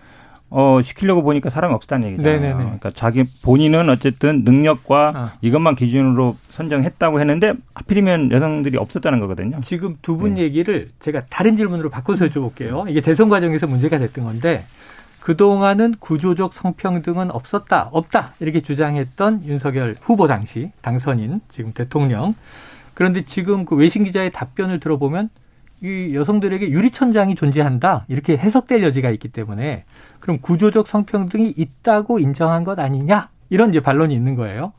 어, 0.49 0.79
시키려고 0.81 1.23
보니까 1.23 1.49
사람이 1.49 1.73
없었다는 1.73 2.07
얘기잖아요. 2.09 2.39
네네네. 2.39 2.59
그러니까 2.59 2.91
자기 2.91 3.23
본인은 3.43 3.89
어쨌든 3.89 4.43
능력과 4.45 5.11
아. 5.15 5.33
이것만 5.41 5.75
기준으로 5.75 6.37
선정했다고 6.51 7.19
했는데 7.19 7.53
하필이면 7.73 8.31
여성들이 8.31 8.77
없었다는 8.77 9.19
거거든요. 9.19 9.59
지금 9.61 9.97
두분 10.01 10.35
네. 10.35 10.41
얘기를 10.43 10.87
제가 10.99 11.23
다른 11.29 11.57
질문으로 11.57 11.89
바꿔서 11.89 12.27
여쭤볼게요. 12.27 12.89
이게 12.89 13.01
대선 13.01 13.27
과정에서 13.27 13.67
문제가 13.67 13.97
됐던 13.97 14.23
건데 14.23 14.63
그동안은 15.25 15.95
구조적 15.99 16.53
성평등은 16.53 17.31
없었다, 17.31 17.89
없다 17.91 18.35
이렇게 18.39 18.61
주장했던 18.61 19.45
윤석열 19.45 19.95
후보 19.99 20.27
당시 20.27 20.71
당선인 20.81 21.41
지금 21.49 21.73
대통령. 21.73 22.35
그런데 22.93 23.25
지금 23.25 23.65
그 23.65 23.75
외신 23.75 24.03
기자의 24.03 24.31
답변을 24.31 24.79
들어보면 24.79 25.29
이 25.81 26.11
여성들에게 26.13 26.69
유리천장이 26.69 27.33
존재한다 27.33 28.05
이렇게 28.07 28.37
해석될 28.37 28.83
여지가 28.83 29.09
있기 29.09 29.29
때문에 29.29 29.85
그럼 30.19 30.37
구조적 30.41 30.87
성평등이 30.87 31.55
있다고 31.57 32.19
인정한 32.19 32.63
것 32.63 32.77
아니냐 32.77 33.29
이런 33.49 33.71
이제 33.71 33.79
반론이 33.79 34.13
있는 34.13 34.35
거예요. 34.35 34.73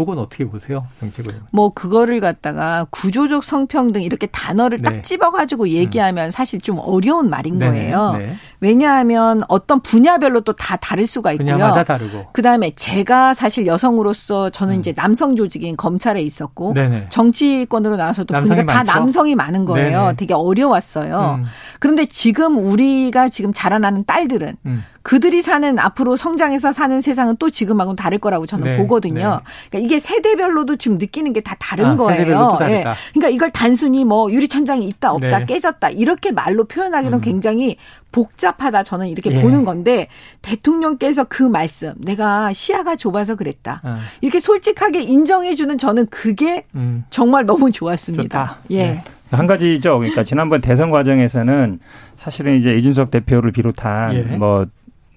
그건 0.00 0.18
어떻게 0.18 0.46
보세요, 0.46 0.86
정책을? 0.98 1.42
뭐 1.52 1.68
그거를 1.68 2.20
갖다가 2.20 2.86
구조적 2.88 3.44
성평등 3.44 4.02
이렇게 4.02 4.26
단어를 4.28 4.78
네. 4.78 4.82
딱 4.82 5.02
집어가지고 5.02 5.68
얘기하면 5.68 6.26
음. 6.26 6.30
사실 6.30 6.58
좀 6.58 6.78
어려운 6.78 7.28
말인 7.28 7.58
네 7.58 7.68
거예요. 7.68 8.14
네. 8.16 8.34
왜냐하면 8.60 9.42
어떤 9.48 9.80
분야별로 9.80 10.40
또 10.40 10.54
다 10.60 10.76
다를 10.76 11.06
수가 11.06 11.32
있고요. 11.32 11.52
분야마다 11.54 11.84
다르고. 11.84 12.28
그 12.32 12.40
다음에 12.40 12.70
제가 12.70 13.34
사실 13.34 13.66
여성으로서 13.66 14.48
저는 14.50 14.74
음. 14.76 14.80
이제 14.80 14.92
남성 14.94 15.36
조직인 15.36 15.76
검찰에 15.76 16.22
있었고 16.22 16.72
네네. 16.72 17.06
정치권으로 17.10 17.96
나와서도 17.96 18.34
보니까 18.34 18.64
다 18.64 18.82
남성이 18.82 19.34
많은 19.34 19.66
거예요. 19.66 20.00
네네. 20.02 20.16
되게 20.16 20.32
어려웠어요. 20.32 21.40
음. 21.40 21.44
그런데 21.78 22.06
지금 22.06 22.56
우리가 22.56 23.28
지금 23.28 23.52
자라나는 23.52 24.04
딸들은 24.06 24.56
음. 24.64 24.82
그들이 25.02 25.42
사는 25.42 25.78
앞으로 25.78 26.16
성장해서 26.16 26.72
사는 26.72 27.00
세상은 27.00 27.36
또 27.38 27.50
지금하고는 27.50 27.96
다를 27.96 28.18
거라고 28.18 28.46
저는 28.46 28.64
네, 28.64 28.76
보거든요. 28.76 29.40
네. 29.44 29.68
그러니까 29.70 29.78
이게 29.86 29.98
세대별로도 29.98 30.76
지금 30.76 30.98
느끼는 30.98 31.32
게 31.32 31.40
다 31.40 31.56
다른 31.58 31.86
아, 31.86 31.96
거예요. 31.96 32.56
네. 32.60 32.84
그러니까 33.14 33.28
이걸 33.30 33.50
단순히 33.50 34.04
뭐 34.04 34.30
유리천장이 34.30 34.86
있다 34.86 35.12
없다 35.12 35.38
네. 35.40 35.46
깨졌다 35.46 35.90
이렇게 35.90 36.32
말로 36.32 36.64
표현하기는 36.64 37.18
음. 37.18 37.20
굉장히 37.22 37.76
복잡하다 38.12 38.82
저는 38.82 39.08
이렇게 39.08 39.30
예. 39.30 39.40
보는 39.40 39.64
건데 39.64 40.08
대통령께서 40.42 41.24
그 41.24 41.42
말씀 41.42 41.94
내가 41.98 42.52
시야가 42.52 42.96
좁아서 42.96 43.36
그랬다 43.36 43.80
어. 43.84 43.96
이렇게 44.20 44.40
솔직하게 44.40 45.02
인정해주는 45.02 45.78
저는 45.78 46.06
그게 46.10 46.66
음. 46.74 47.04
정말 47.10 47.46
너무 47.46 47.70
좋았습니다. 47.70 48.22
좋다. 48.22 48.58
예. 48.70 48.76
네. 48.90 49.04
한 49.30 49.46
가지죠. 49.46 49.98
그러니까 49.98 50.24
지난번 50.24 50.60
대선 50.60 50.90
과정에서는 50.90 51.78
사실은 52.16 52.58
이제 52.58 52.74
이준석 52.74 53.10
대표를 53.12 53.52
비롯한 53.52 54.14
예. 54.14 54.22
뭐 54.36 54.66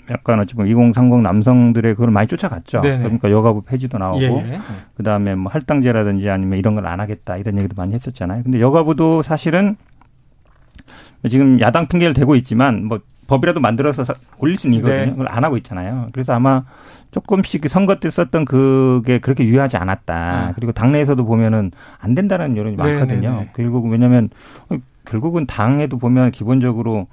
약간 0.09 0.39
어찌 0.39 0.53
보면 0.55 0.69
2030 0.69 1.21
남성들의 1.21 1.95
그걸 1.95 2.11
많이 2.11 2.27
쫓아갔죠. 2.27 2.81
네네. 2.81 3.03
그러니까 3.03 3.31
여가부 3.31 3.61
폐지도 3.63 3.97
나오고 3.97 4.21
예, 4.21 4.27
예. 4.27 4.59
그다음에 4.95 5.35
뭐 5.35 5.51
할당제라든지 5.51 6.29
아니면 6.29 6.59
이런 6.59 6.75
걸 6.75 6.83
안 6.85 6.99
하겠다 6.99 7.37
이런 7.37 7.57
얘기도 7.57 7.75
많이 7.77 7.93
했었잖아요. 7.93 8.43
근데 8.43 8.59
여가부도 8.59 9.21
사실은 9.21 9.77
지금 11.29 11.59
야당 11.61 11.87
핑계를 11.87 12.13
대고 12.13 12.35
있지만 12.35 12.85
뭐 12.85 12.99
법이라도 13.27 13.61
만들어서 13.61 14.03
올릴 14.37 14.57
수는 14.57 14.75
있거든요. 14.77 15.05
네. 15.05 15.09
그걸 15.11 15.29
안 15.29 15.45
하고 15.45 15.55
있잖아요. 15.57 16.09
그래서 16.11 16.33
아마 16.33 16.63
조금씩 17.11 17.61
그 17.61 17.69
선거 17.69 17.95
때 17.99 18.09
썼던 18.09 18.43
그게 18.43 19.19
그렇게 19.19 19.45
유효하지 19.45 19.77
않았다. 19.77 20.47
네. 20.47 20.51
그리고 20.55 20.73
당내에서도 20.73 21.23
보면은 21.23 21.71
안 21.99 22.15
된다는 22.15 22.57
여론이 22.57 22.75
네, 22.75 22.83
많거든요. 22.83 23.31
네, 23.31 23.37
네. 23.37 23.49
결국 23.55 23.85
왜냐하면 23.87 24.29
결국은 25.05 25.45
당에도 25.45 25.97
보면 25.97 26.31
기본적으로 26.31 27.07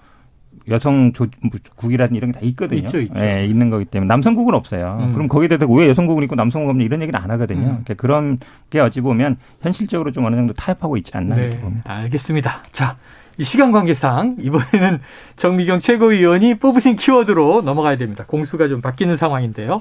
여성 0.68 1.12
조국이라든 1.12 2.16
이런 2.16 2.33
게 2.33 2.38
다 2.40 2.46
있거든요. 2.46 2.81
있죠, 2.83 3.01
있죠. 3.01 3.14
예, 3.18 3.44
있는 3.46 3.70
거기 3.70 3.85
때문에 3.85 4.09
남성국은 4.09 4.55
없어요. 4.55 4.99
음. 5.01 5.12
그럼 5.14 5.29
거기에 5.29 5.49
대해서 5.49 5.66
왜 5.66 5.88
여성국은 5.88 6.23
있고 6.25 6.35
남성국은 6.37 6.73
없냐 6.75 6.85
이런 6.85 7.03
얘기는 7.03 7.18
안 7.18 7.31
하거든요. 7.33 7.61
음. 7.61 7.66
그러니까 7.85 7.94
그런 7.94 8.38
게 8.70 8.79
어찌 8.81 9.01
보면 9.01 9.37
현실적으로 9.62 10.12
좀 10.12 10.25
어느 10.27 10.37
정도 10.37 10.53
타협하고 10.55 10.96
있지 10.99 11.16
않나 11.16 11.37
네, 11.37 11.42
이렇게 11.44 11.59
봅니다. 11.59 11.92
알겠습니다. 11.92 12.62
자, 12.73 12.96
이 13.38 13.44
시간 13.44 13.73
관계상 13.73 14.37
이번에는 14.38 15.01
정미경 15.37 15.81
최고위원이 15.81 16.59
뽑으신 16.59 16.96
키워드로 16.96 17.62
넘어가야 17.62 17.96
됩니다. 17.96 18.25
공수가 18.27 18.68
좀 18.68 18.81
바뀌는 18.83 19.16
상황인데요. 19.16 19.81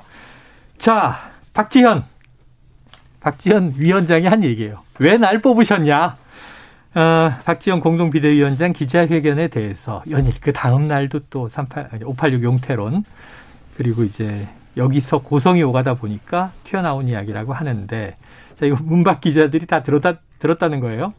자, 0.78 1.16
박지현. 1.54 2.04
박지현 3.20 3.74
위원장이 3.78 4.28
한 4.28 4.44
얘기예요. 4.46 4.78
왜 5.00 5.18
날 5.18 5.42
뽑으셨냐? 5.42 6.16
어, 6.96 7.32
박지원 7.46 7.80
공동 7.80 8.10
비대위원장 8.10 8.74
기자회견에 8.74 9.48
대해서 9.50 10.04
연일 10.10 10.34
그 10.42 10.52
다음 10.54 10.88
날도 10.88 11.22
또 11.30 11.48
38, 11.48 11.90
586 12.04 12.44
용태론 12.44 13.04
그리고 13.78 14.04
이제 14.04 14.48
여기서 14.76 15.20
고성이 15.20 15.62
오가다 15.64 15.96
보니까 15.96 16.52
튀어나온 16.64 17.08
이야기라고 17.08 17.54
하는데 17.54 18.18
자 18.56 18.66
이거 18.66 18.78
문박 18.82 19.22
기자들이 19.22 19.66
다 19.66 19.84
들었다 19.84 20.20
들었다는 20.40 20.80
거예요. 20.80 21.14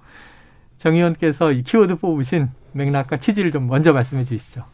정 0.78 0.94
의원께서 0.94 1.52
이 1.52 1.62
키워드 1.62 1.96
뽑으신 1.96 2.48
맥락과 2.72 3.18
취지를 3.18 3.52
좀 3.52 3.66
먼저 3.66 3.92
말씀해 3.92 4.24
주시죠. 4.24 4.64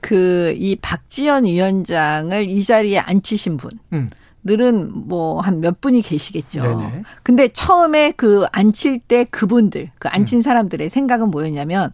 그 0.00 0.54
이 0.56 0.76
박지원 0.76 1.44
위원장을 1.44 2.48
이 2.48 2.64
자리에 2.64 2.98
앉히신 2.98 3.56
분. 3.56 3.70
음. 3.92 4.08
늘은 4.44 5.08
뭐 5.08 5.40
한 5.42 5.60
몇 5.60 5.80
분이 5.80 6.02
계시겠죠. 6.02 6.62
네네. 6.62 7.02
근데 7.22 7.48
처음에 7.48 8.12
그 8.12 8.46
앉힐 8.52 8.98
때 9.00 9.24
그분들, 9.24 9.90
그 9.98 10.08
앉힌 10.08 10.38
음. 10.38 10.42
사람들의 10.42 10.88
생각은 10.88 11.30
뭐였냐면 11.30 11.92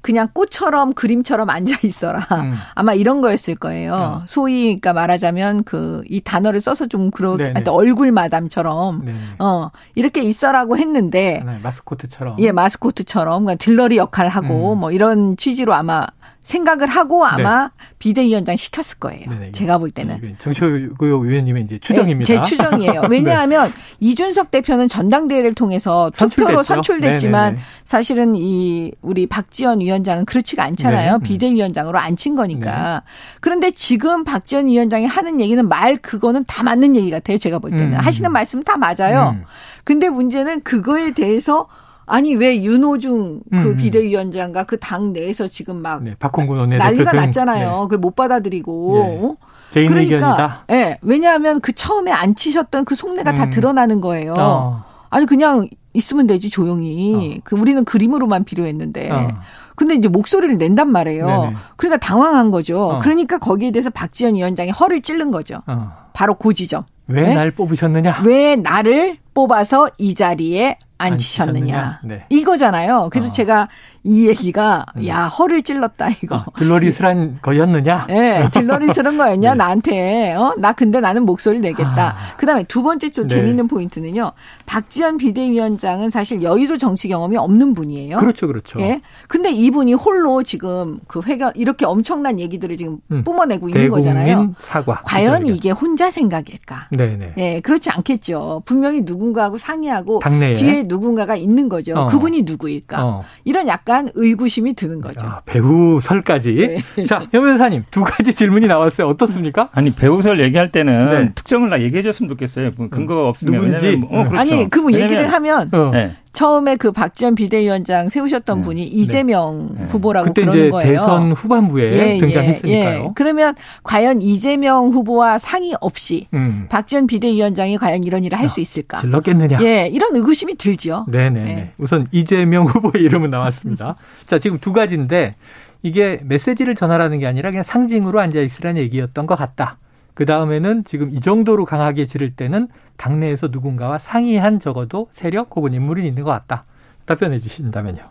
그냥 0.00 0.28
꽃처럼 0.34 0.92
그림처럼 0.92 1.48
앉아 1.48 1.76
있어라. 1.82 2.18
음. 2.32 2.54
아마 2.74 2.92
이런 2.92 3.22
거였을 3.22 3.54
거예요. 3.54 3.94
어. 3.94 4.22
소위 4.26 4.64
그러니까 4.64 4.92
말하자면 4.92 5.64
그 5.64 6.02
이 6.10 6.20
단어를 6.20 6.60
써서 6.60 6.86
좀 6.86 7.10
그런 7.10 7.38
얼굴 7.68 8.12
마담처럼 8.12 9.04
네네. 9.04 9.18
어 9.38 9.70
이렇게 9.94 10.22
있어라고 10.22 10.76
했는데 10.76 11.42
네, 11.46 11.58
마스코트처럼 11.62 12.36
예 12.40 12.52
마스코트처럼 12.52 13.44
그러니까 13.44 13.64
딜러리 13.64 13.96
역할 13.96 14.28
하고 14.28 14.74
음. 14.74 14.80
뭐 14.80 14.90
이런 14.90 15.36
취지로 15.38 15.72
아마 15.72 16.06
생각을 16.44 16.86
하고 16.88 17.26
아마 17.26 17.64
네. 17.64 17.68
비대위원장 17.98 18.56
시켰을 18.56 18.98
거예요. 19.00 19.30
네네. 19.30 19.52
제가 19.52 19.78
볼 19.78 19.90
때는. 19.90 20.20
네, 20.20 20.36
정치교육 20.38 21.00
위원님의 21.00 21.64
이제 21.64 21.78
추정입니다. 21.78 22.32
네, 22.32 22.42
제 22.42 22.48
추정이에요. 22.48 23.00
네. 23.08 23.08
왜냐하면 23.10 23.68
네. 23.68 23.74
이준석 24.00 24.50
대표는 24.50 24.88
전당대회를 24.88 25.54
통해서 25.54 26.10
투표로 26.14 26.62
선출됐지만 26.62 27.54
네네네. 27.54 27.66
사실은 27.84 28.34
이 28.36 28.92
우리 29.00 29.26
박지원 29.26 29.80
위원장은 29.80 30.26
그렇지가 30.26 30.62
않잖아요. 30.64 31.18
네. 31.18 31.24
비대위원장으로 31.24 31.98
앉힌 31.98 32.36
거니까. 32.36 33.02
그런데 33.40 33.70
지금 33.70 34.24
박지원 34.24 34.66
위원장이 34.66 35.06
하는 35.06 35.40
얘기는 35.40 35.66
말 35.66 35.96
그거는 35.96 36.44
다 36.46 36.62
맞는 36.62 36.94
얘기 36.94 37.10
같아요. 37.10 37.38
제가 37.38 37.58
볼 37.58 37.70
때는. 37.70 37.94
음. 37.94 37.98
하시는 37.98 38.30
말씀은 38.30 38.64
다 38.64 38.76
맞아요. 38.76 39.30
음. 39.34 39.44
근데 39.82 40.10
문제는 40.10 40.62
그거에 40.62 41.12
대해서 41.12 41.68
아니 42.06 42.34
왜 42.34 42.62
윤호중 42.62 43.40
그 43.50 43.56
음. 43.70 43.76
비대위원장과 43.76 44.64
그 44.64 44.76
당 44.78 45.12
내에서 45.12 45.48
지금 45.48 45.76
막 45.80 46.02
네, 46.02 46.14
박홍근 46.18 46.58
원내 46.58 46.76
난리가 46.76 47.12
났잖아요. 47.12 47.68
네. 47.70 47.76
그걸 47.84 47.98
못 47.98 48.14
받아들이고. 48.14 49.38
네. 49.38 49.48
개인 49.72 49.88
그러니까, 49.88 50.14
의견이다. 50.14 50.64
예. 50.70 50.74
네, 50.74 50.98
왜냐하면 51.02 51.60
그 51.60 51.72
처음에 51.72 52.12
안 52.12 52.34
치셨던 52.34 52.84
그 52.84 52.94
속내가 52.94 53.30
음. 53.30 53.34
다 53.36 53.50
드러나는 53.50 54.00
거예요. 54.00 54.34
어. 54.38 54.84
아니 55.10 55.26
그냥 55.26 55.66
있으면 55.94 56.26
되지 56.26 56.50
조용히. 56.50 57.36
어. 57.38 57.40
그 57.44 57.56
우리는 57.56 57.84
그림으로만 57.84 58.44
필요했는데. 58.44 59.10
어. 59.10 59.28
근데 59.76 59.94
이제 59.94 60.08
목소리를 60.08 60.56
낸단 60.58 60.92
말이에요. 60.92 61.26
네네. 61.26 61.54
그러니까 61.76 61.98
당황한 62.06 62.50
거죠. 62.50 62.90
어. 62.90 62.98
그러니까 62.98 63.38
거기에 63.38 63.70
대해서 63.72 63.90
박지원 63.90 64.34
위원장이 64.36 64.70
허를 64.70 65.02
찔른 65.02 65.30
거죠. 65.30 65.62
어. 65.66 65.92
바로 66.12 66.34
고 66.34 66.52
지점. 66.52 66.84
왜날 67.06 67.50
네? 67.50 67.54
뽑으셨느냐? 67.54 68.22
왜 68.24 68.56
나를 68.56 69.18
뽑아서 69.34 69.90
이 69.98 70.14
자리에 70.14 70.78
앉히셨느냐. 71.12 72.00
네. 72.04 72.24
이거잖아요. 72.30 73.08
그래서 73.10 73.28
어. 73.28 73.32
제가 73.32 73.68
이 74.06 74.28
얘기가 74.28 74.84
음. 74.98 75.06
야 75.06 75.26
허를 75.26 75.62
찔렀다 75.62 76.08
이거. 76.22 76.36
아, 76.36 76.44
들러리스란 76.58 77.38
거였느냐? 77.40 78.06
예, 78.10 78.14
네, 78.14 78.48
들러리스란 78.52 79.16
거였냐 79.16 79.52
네. 79.52 79.56
나한테. 79.56 80.34
어, 80.34 80.54
나 80.58 80.72
근데 80.72 81.00
나는 81.00 81.24
목소리를 81.24 81.62
내겠다. 81.62 82.10
아. 82.10 82.36
그다음에 82.36 82.64
두 82.64 82.82
번째 82.82 83.08
좀 83.08 83.26
네. 83.26 83.36
재밌는 83.36 83.66
포인트는요. 83.66 84.32
박지원 84.66 85.16
비대위원장은 85.16 86.10
사실 86.10 86.42
여의도 86.42 86.76
정치 86.76 87.08
경험이 87.08 87.38
없는 87.38 87.72
분이에요. 87.72 88.18
그렇죠, 88.18 88.46
그렇죠. 88.46 88.78
예. 88.80 89.00
근데 89.26 89.50
이분이 89.50 89.94
홀로 89.94 90.42
지금 90.42 91.00
그 91.08 91.22
회견 91.22 91.52
이렇게 91.54 91.86
엄청난 91.86 92.38
얘기들을 92.38 92.76
지금 92.76 92.98
음. 93.10 93.24
뿜어내고 93.24 93.70
있는 93.70 93.88
거잖아요. 93.88 94.54
사과. 94.58 95.00
과연 95.06 95.46
이게 95.46 95.70
혼자 95.70 96.10
생각일까? 96.10 96.88
네, 96.90 97.16
네. 97.16 97.32
예, 97.38 97.60
그렇지 97.60 97.88
않겠죠. 97.88 98.64
분명히 98.66 99.00
누군가하고 99.00 99.56
상의하고 99.56 100.18
당내에. 100.18 100.52
뒤에 100.54 100.82
누군가가 100.82 101.36
있는 101.36 101.70
거죠. 101.70 101.94
어. 101.96 102.06
그분이 102.06 102.42
누구일까? 102.42 103.02
어. 103.02 103.24
이런 103.44 103.66
약간 103.66 103.93
약간 103.94 104.08
의구심이 104.14 104.74
드는 104.74 105.00
거죠. 105.00 105.24
아, 105.24 105.40
배우설까지. 105.46 106.82
네. 106.96 107.04
자, 107.04 107.20
현 107.30 107.42
변호사님 107.42 107.84
두 107.92 108.02
가지 108.02 108.34
질문이 108.34 108.66
나왔어요. 108.66 109.06
어떻습니까? 109.06 109.68
아니 109.72 109.94
배우설 109.94 110.40
얘기할 110.40 110.68
때는 110.68 111.10
네. 111.10 111.32
특정을 111.34 111.70
나 111.70 111.80
얘기해 111.80 112.02
줬으면 112.02 112.28
좋겠어요. 112.30 112.72
뭐 112.76 112.88
근거가 112.88 113.28
없으면. 113.28 113.54
누군지. 113.60 113.96
뭐, 113.96 114.08
어, 114.10 114.28
그렇죠. 114.28 114.40
아니 114.40 114.68
그뭐 114.68 114.92
얘기를 114.92 115.32
하면 115.32 115.70
어. 115.72 115.90
네. 115.92 116.16
처음에 116.34 116.76
그 116.76 116.92
박지원 116.92 117.34
비대위원장 117.34 118.08
세우셨던 118.08 118.58
네. 118.58 118.64
분이 118.64 118.82
이재명 118.82 119.70
네. 119.78 119.84
후보라고 119.86 120.26
그때 120.26 120.42
그러는 120.42 120.60
이제 120.60 120.70
거예요. 120.70 120.92
대선 120.92 121.32
후반부에 121.32 121.92
예, 121.92 122.14
예 122.16 122.18
등장했으니까요. 122.18 123.04
예, 123.04 123.10
그러면 123.14 123.54
과연 123.84 124.20
이재명 124.20 124.88
후보와 124.88 125.38
상의 125.38 125.74
없이 125.80 126.26
음. 126.34 126.66
박지원 126.68 127.06
비대위원장이 127.06 127.78
과연 127.78 128.04
이런 128.04 128.24
일을 128.24 128.38
할 128.38 128.44
수 128.48 128.60
있을까? 128.60 129.00
질렀겠느냐? 129.00 129.58
예, 129.62 129.88
이런 129.90 130.14
의구심이 130.14 130.56
들죠. 130.56 131.06
네네. 131.08 131.42
네. 131.42 131.72
우선 131.78 132.06
이재명 132.12 132.66
후보의 132.68 133.02
이름은 133.04 133.30
나왔습니다. 133.30 133.96
자, 134.26 134.38
지금 134.38 134.58
두 134.58 134.72
가지인데 134.72 135.34
이게 135.82 136.18
메시지를 136.24 136.74
전하라는 136.74 137.18
게 137.20 137.26
아니라 137.26 137.50
그냥 137.50 137.62
상징으로 137.62 138.20
앉아 138.20 138.40
있으라는 138.40 138.80
얘기였던 138.82 139.26
것 139.26 139.34
같다. 139.36 139.78
그 140.14 140.26
다음에는 140.26 140.84
지금 140.84 141.10
이 141.10 141.20
정도로 141.20 141.64
강하게 141.64 142.06
지를 142.06 142.30
때는 142.30 142.68
당내에서 142.96 143.48
누군가와 143.48 143.98
상의한 143.98 144.60
적어도 144.60 145.08
세력 145.12 145.54
혹은 145.56 145.74
인물이 145.74 146.06
있는 146.06 146.22
것 146.22 146.30
같다. 146.30 146.64
답변해 147.04 147.40
주신다면요. 147.40 148.02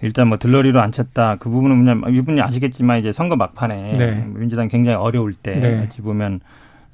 일단 0.00 0.28
뭐 0.28 0.38
들러리로 0.38 0.80
앉혔다. 0.80 1.36
그 1.36 1.48
부분은 1.48 1.84
그냥 1.84 2.14
이분이 2.14 2.40
아시겠지만 2.40 2.98
이제 2.98 3.12
선거 3.12 3.36
막판에 3.36 3.92
네. 3.92 4.26
민주당 4.28 4.68
굉장히 4.68 4.96
어려울 4.96 5.34
때 5.34 5.54
네. 5.54 5.82
어찌 5.82 6.02
보면 6.02 6.40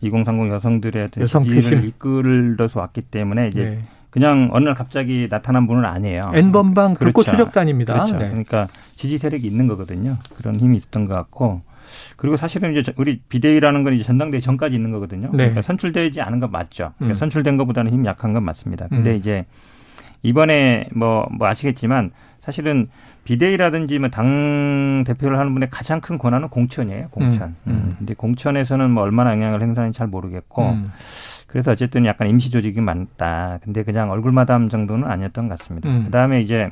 2030 0.00 0.52
여성들의 0.52 1.08
여성 1.18 1.42
지지를 1.42 1.84
이끌어서 1.84 2.80
왔기 2.80 3.02
때문에 3.02 3.48
이제 3.48 3.64
네. 3.64 3.82
그냥 4.10 4.50
어느 4.52 4.64
날 4.64 4.74
갑자기 4.74 5.28
나타난 5.28 5.66
분은 5.66 5.84
아니에요. 5.84 6.32
N번방 6.34 6.94
불꽃 6.94 7.22
그렇죠. 7.22 7.30
추적단입니다. 7.32 7.94
그렇죠. 7.94 8.16
네. 8.16 8.28
그러니까 8.28 8.66
지지 8.96 9.18
세력이 9.18 9.46
있는 9.46 9.68
거거든요. 9.68 10.16
그런 10.36 10.56
힘이 10.56 10.78
있었던 10.78 11.06
것 11.06 11.14
같고 11.14 11.62
그리고 12.16 12.36
사실은 12.36 12.76
이제 12.76 12.92
우리 12.96 13.20
비대위라는 13.28 13.84
건 13.84 13.94
이제 13.94 14.04
전당대회 14.04 14.40
전까지 14.40 14.74
있는 14.74 14.90
거거든요. 14.90 15.28
네. 15.32 15.36
그러니까 15.36 15.62
선출되지 15.62 16.20
않은 16.20 16.40
건 16.40 16.50
맞죠. 16.50 16.92
그러니까 16.98 17.16
음. 17.16 17.18
선출된 17.18 17.56
것보다는 17.56 17.92
힘이 17.92 18.06
약한 18.08 18.32
건 18.32 18.44
맞습니다. 18.44 18.88
근데 18.88 19.12
음. 19.12 19.16
이제 19.16 19.46
이번에 20.22 20.88
뭐, 20.94 21.26
뭐 21.30 21.48
아시겠지만 21.48 22.10
사실은 22.42 22.88
비대위라든지 23.24 23.98
뭐당 23.98 25.04
대표를 25.06 25.38
하는 25.38 25.52
분의 25.52 25.68
가장 25.70 26.00
큰 26.00 26.18
권한은 26.18 26.48
공천이에요. 26.48 27.08
공천. 27.10 27.56
음. 27.66 27.72
음. 27.72 27.94
근데 27.98 28.14
공천에서는 28.14 28.90
뭐 28.90 29.02
얼마나 29.02 29.32
영향을 29.32 29.62
행사하는지 29.62 29.96
잘 29.96 30.06
모르겠고 30.06 30.70
음. 30.70 30.90
그래서 31.46 31.72
어쨌든 31.72 32.06
약간 32.06 32.28
임시 32.28 32.50
조직이 32.50 32.80
많다. 32.80 33.58
근데 33.62 33.82
그냥 33.82 34.10
얼굴 34.10 34.32
마담 34.32 34.68
정도는 34.68 35.08
아니었던 35.08 35.48
것 35.48 35.58
같습니다. 35.58 35.88
음. 35.88 36.04
그다음에 36.04 36.40
이제 36.40 36.70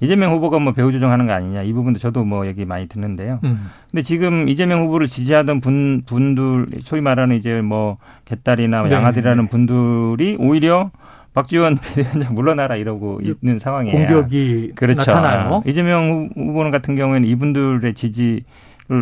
이재명 0.00 0.32
후보가 0.32 0.58
뭐 0.58 0.72
배후 0.72 0.92
조정하는 0.92 1.26
거 1.26 1.32
아니냐 1.32 1.62
이 1.62 1.72
부분도 1.72 1.98
저도 1.98 2.24
뭐 2.24 2.46
얘기 2.46 2.64
많이 2.64 2.86
듣는데요. 2.86 3.40
음. 3.44 3.70
근데 3.90 4.02
지금 4.02 4.48
이재명 4.48 4.82
후보를 4.84 5.06
지지하던 5.06 5.60
분 5.60 6.02
분들 6.04 6.80
소위 6.80 7.00
말하는 7.00 7.36
이제 7.36 7.62
뭐 7.62 7.96
개딸이나 8.26 8.82
네. 8.82 8.92
양아들이라는 8.92 9.48
분들이 9.48 10.36
오히려 10.38 10.90
박지원 11.32 11.78
비대위원장 11.94 12.34
물러나라 12.34 12.76
이러고 12.76 13.20
있는 13.22 13.58
상황이에요. 13.58 13.96
공격이 13.96 14.72
그렇죠. 14.74 15.10
나타나요. 15.10 15.62
이재명 15.66 16.30
후보는 16.34 16.70
같은 16.70 16.96
경우에는 16.96 17.26
이분들의 17.28 17.94
지지를 17.94 18.42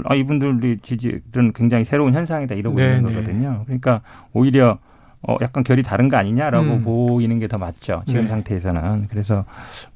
아 0.05 0.15
이분들의 0.15 0.79
지지는 0.83 1.53
굉장히 1.55 1.85
새로운 1.85 2.15
현상이다 2.15 2.55
이러고 2.55 2.77
네네. 2.77 2.97
있는 2.97 3.11
네. 3.11 3.15
거거든요. 3.15 3.63
그러니까 3.67 4.01
오히려 4.33 4.79
어, 5.27 5.37
약간 5.41 5.65
결이 5.65 5.83
다른 5.83 6.09
거 6.09 6.17
아니냐라고 6.19 6.67
음. 6.67 6.83
보이는 6.83 7.39
게 7.39 7.47
더 7.49 7.57
맞죠. 7.59 8.03
지금 8.07 8.23
네. 8.23 8.29
상태에서는. 8.29 9.07
그래서 9.11 9.45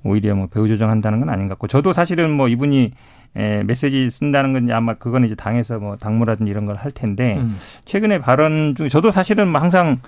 오히려 0.04 0.34
뭐 0.34 0.46
배우 0.46 0.68
조정한다는 0.68 1.20
건 1.20 1.28
아닌 1.28 1.48
것 1.48 1.54
같고 1.54 1.66
저도 1.66 1.92
사실은 1.92 2.30
뭐 2.30 2.48
이분이 2.48 2.92
에, 3.36 3.62
메시지 3.62 4.10
쓴다는 4.10 4.52
건 4.54 4.70
아마 4.72 4.94
그거는 4.94 5.26
이제 5.26 5.34
당에서 5.36 5.78
뭐 5.78 5.96
당무라든지 5.96 6.50
이런 6.50 6.64
걸 6.66 6.76
할 6.76 6.92
텐데 6.92 7.36
음. 7.36 7.58
최근에 7.84 8.20
발언 8.20 8.74
중 8.74 8.88
저도 8.88 9.10
사실은 9.10 9.48
뭐 9.48 9.60
항상 9.60 9.98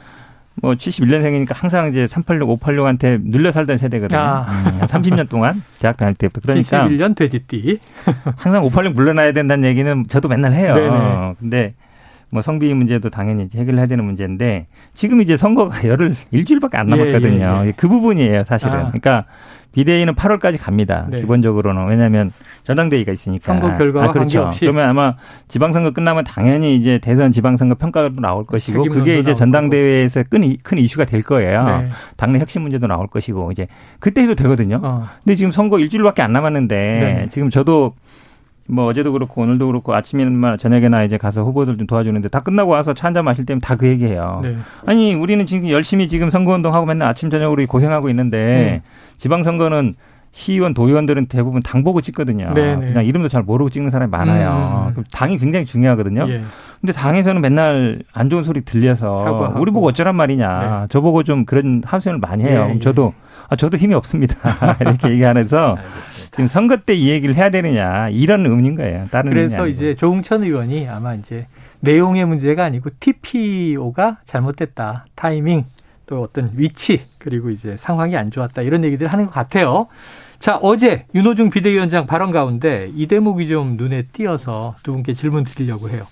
뭐 0.63 0.75
71년생이니까 0.75 1.53
항상 1.55 1.89
이제 1.91 2.07
386, 2.07 2.61
586한테 2.61 3.21
눌려 3.23 3.53
살던 3.53 3.79
세대거든요. 3.79 4.19
아. 4.19 4.47
음, 4.51 4.81
30년 4.87 5.29
동안 5.29 5.63
대학 5.79 5.97
다닐 5.97 6.15
때부터. 6.15 6.47
그러니까 6.49 6.87
71년 6.89 7.15
돼지띠. 7.17 7.79
항상 8.37 8.63
586 8.65 8.95
물러나야 8.95 9.33
된다는 9.33 9.69
얘기는 9.69 10.07
저도 10.09 10.29
맨날 10.29 10.53
해요. 10.53 10.75
네네. 10.75 11.35
근데 11.39 11.75
뭐 12.31 12.43
성비 12.43 12.73
문제도 12.73 13.09
당연히 13.11 13.49
해결해야 13.55 13.87
되는 13.87 14.05
문제인데 14.05 14.67
지금 14.95 15.21
이제 15.21 15.37
선거가 15.37 15.83
열흘 15.89 16.15
일주일밖에 16.31 16.77
안 16.79 16.89
남았거든요. 16.89 17.57
예, 17.59 17.65
예, 17.65 17.67
예. 17.69 17.73
그 17.77 17.89
부분이에요, 17.89 18.45
사실은. 18.45 18.75
아. 18.75 18.91
그러니까 18.91 19.25
비대위는 19.73 20.15
8월까지 20.15 20.61
갑니다. 20.61 21.07
네. 21.11 21.19
기본적으로는 21.19 21.87
왜냐하면 21.87 22.33
전당대회가 22.65 23.13
있으니까. 23.13 23.45
선거 23.53 23.77
결과와 23.77 24.07
아, 24.07 24.11
그렇죠. 24.11 24.41
관계없이. 24.41 24.61
그러면 24.61 24.89
아마 24.89 25.15
지방선거 25.49 25.93
끝나면 25.93 26.25
당연히 26.25 26.77
이제 26.77 26.99
대선 26.99 27.31
지방선거 27.31 27.77
평가도 27.77 28.17
나올 28.21 28.45
것이고 28.45 28.85
그게 28.85 29.19
이제 29.19 29.33
전당대회에서 29.33 30.25
큰, 30.29 30.57
큰 30.63 30.79
이슈가 30.79 31.05
될 31.05 31.23
거예요. 31.23 31.63
네. 31.63 31.89
당내 32.17 32.41
혁신 32.41 32.63
문제도 32.63 32.87
나올 32.87 33.07
것이고 33.07 33.53
이제 33.53 33.67
그때 34.01 34.23
해도 34.23 34.35
되거든요. 34.35 34.81
어. 34.83 35.05
근데 35.25 35.37
지금 35.37 35.53
선거 35.53 35.79
일주일밖에 35.79 36.23
안 36.23 36.33
남았는데 36.33 36.77
네. 36.77 37.29
지금 37.31 37.49
저도 37.49 37.95
뭐 38.69 38.87
어제도 38.87 39.13
그렇고 39.13 39.43
오늘도 39.43 39.67
그렇고 39.67 39.95
아침이나 39.95 40.57
저녁에나 40.57 41.03
이제 41.05 41.19
가서 41.19 41.43
후보들 41.43 41.77
좀 41.79 41.87
도와주는데 41.87 42.29
다 42.29 42.41
끝나고 42.41 42.71
와서 42.71 42.95
차 42.95 43.09
한잔 43.09 43.25
마실 43.25 43.45
때면 43.47 43.61
다 43.61 43.77
그 43.77 43.89
얘기해요. 43.89 44.41
네. 44.43 44.57
아니 44.87 45.15
우리는 45.15 45.45
지금 45.47 45.69
열심히 45.71 46.07
지금 46.07 46.31
선거운동하고 46.31 46.87
맨날 46.87 47.09
아침 47.09 47.31
저녁으로 47.31 47.67
고생하고 47.67 48.09
있는데 48.11 48.83
음. 48.85 48.91
지방선거는 49.17 49.95
시의원, 50.33 50.75
도의원들은 50.75 51.27
대부분 51.27 51.61
당 51.61 51.83
보고 51.83 52.01
찍거든요. 52.01 52.53
네네. 52.55 52.77
네. 52.77 52.87
그냥 52.93 53.05
이름도 53.05 53.29
잘 53.29 53.43
모르고 53.43 53.71
찍는 53.71 53.91
사람이 53.91 54.11
많아요. 54.11 54.93
음. 54.97 55.05
당이 55.13 55.39
굉장히 55.39 55.65
중요하거든요. 55.67 56.27
예. 56.29 56.43
근데 56.81 56.93
당에서는 56.93 57.41
맨날 57.41 58.01
안 58.13 58.31
좋은 58.31 58.45
소리 58.45 58.61
들려서 58.61 59.25
사과하고. 59.25 59.61
우리 59.61 59.73
보고 59.73 59.89
어쩌란 59.89 60.15
말이냐. 60.15 60.61
네. 60.83 60.87
저 60.89 61.01
보고 61.01 61.25
좀 61.25 61.45
그런 61.45 61.83
하소연을 61.85 62.21
많이 62.21 62.45
해요. 62.45 62.67
예, 62.71 62.75
예. 62.77 62.79
저도 62.79 63.13
아 63.51 63.57
저도 63.57 63.77
힘이 63.77 63.95
없습니다. 63.95 64.37
이렇게 64.81 65.11
얘기하면서 65.11 65.77
지금 66.31 66.47
선거 66.47 66.77
때 66.77 66.95
이 66.95 67.09
얘기를 67.11 67.35
해야 67.35 67.51
되느냐 67.51 68.09
이런 68.11 68.47
의문인 68.47 68.77
거예요. 68.77 69.09
다른 69.11 69.31
그래서 69.31 69.67
이제 69.67 69.95
조웅천 69.97 70.45
의원이 70.45 70.89
아마 70.89 71.15
이제 71.15 71.47
내용의 71.81 72.27
문제가 72.27 72.65
아니고 72.65 72.91
TPO가 73.01 74.19
잘못됐다. 74.25 75.07
타이밍 75.17 75.65
또 76.07 76.23
어떤 76.23 76.51
위치 76.55 77.03
그리고 77.19 77.51
이제 77.51 77.77
상황이 77.77 78.17
안 78.17 78.31
좋았다 78.31 78.63
이런 78.63 78.85
얘기들 78.85 79.09
하는 79.09 79.27
것 79.27 79.33
같아요. 79.33 79.89
자 80.39 80.57
어제 80.57 81.07
윤호중 81.15 81.51
비대위원장 81.51 82.07
발언 82.07 82.31
가운데 82.31 82.91
이 82.95 83.07
대목이 83.07 83.49
좀 83.49 83.77
눈에 83.77 84.03
띄어서 84.13 84.77
두 84.83 84.93
분께 84.93 85.13
질문 85.13 85.45
드리려고 85.45 85.89
해요. 85.91 86.05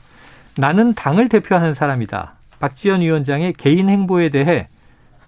나는 0.57 0.93
당을 0.95 1.29
대표하는 1.29 1.73
사람이다. 1.75 2.35
박지원 2.59 3.01
위원장의 3.03 3.53
개인 3.55 3.89
행보에 3.89 4.29
대해 4.31 4.69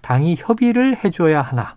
당이 0.01 0.35
협의를 0.39 0.97
해줘야 1.03 1.41
하나. 1.41 1.75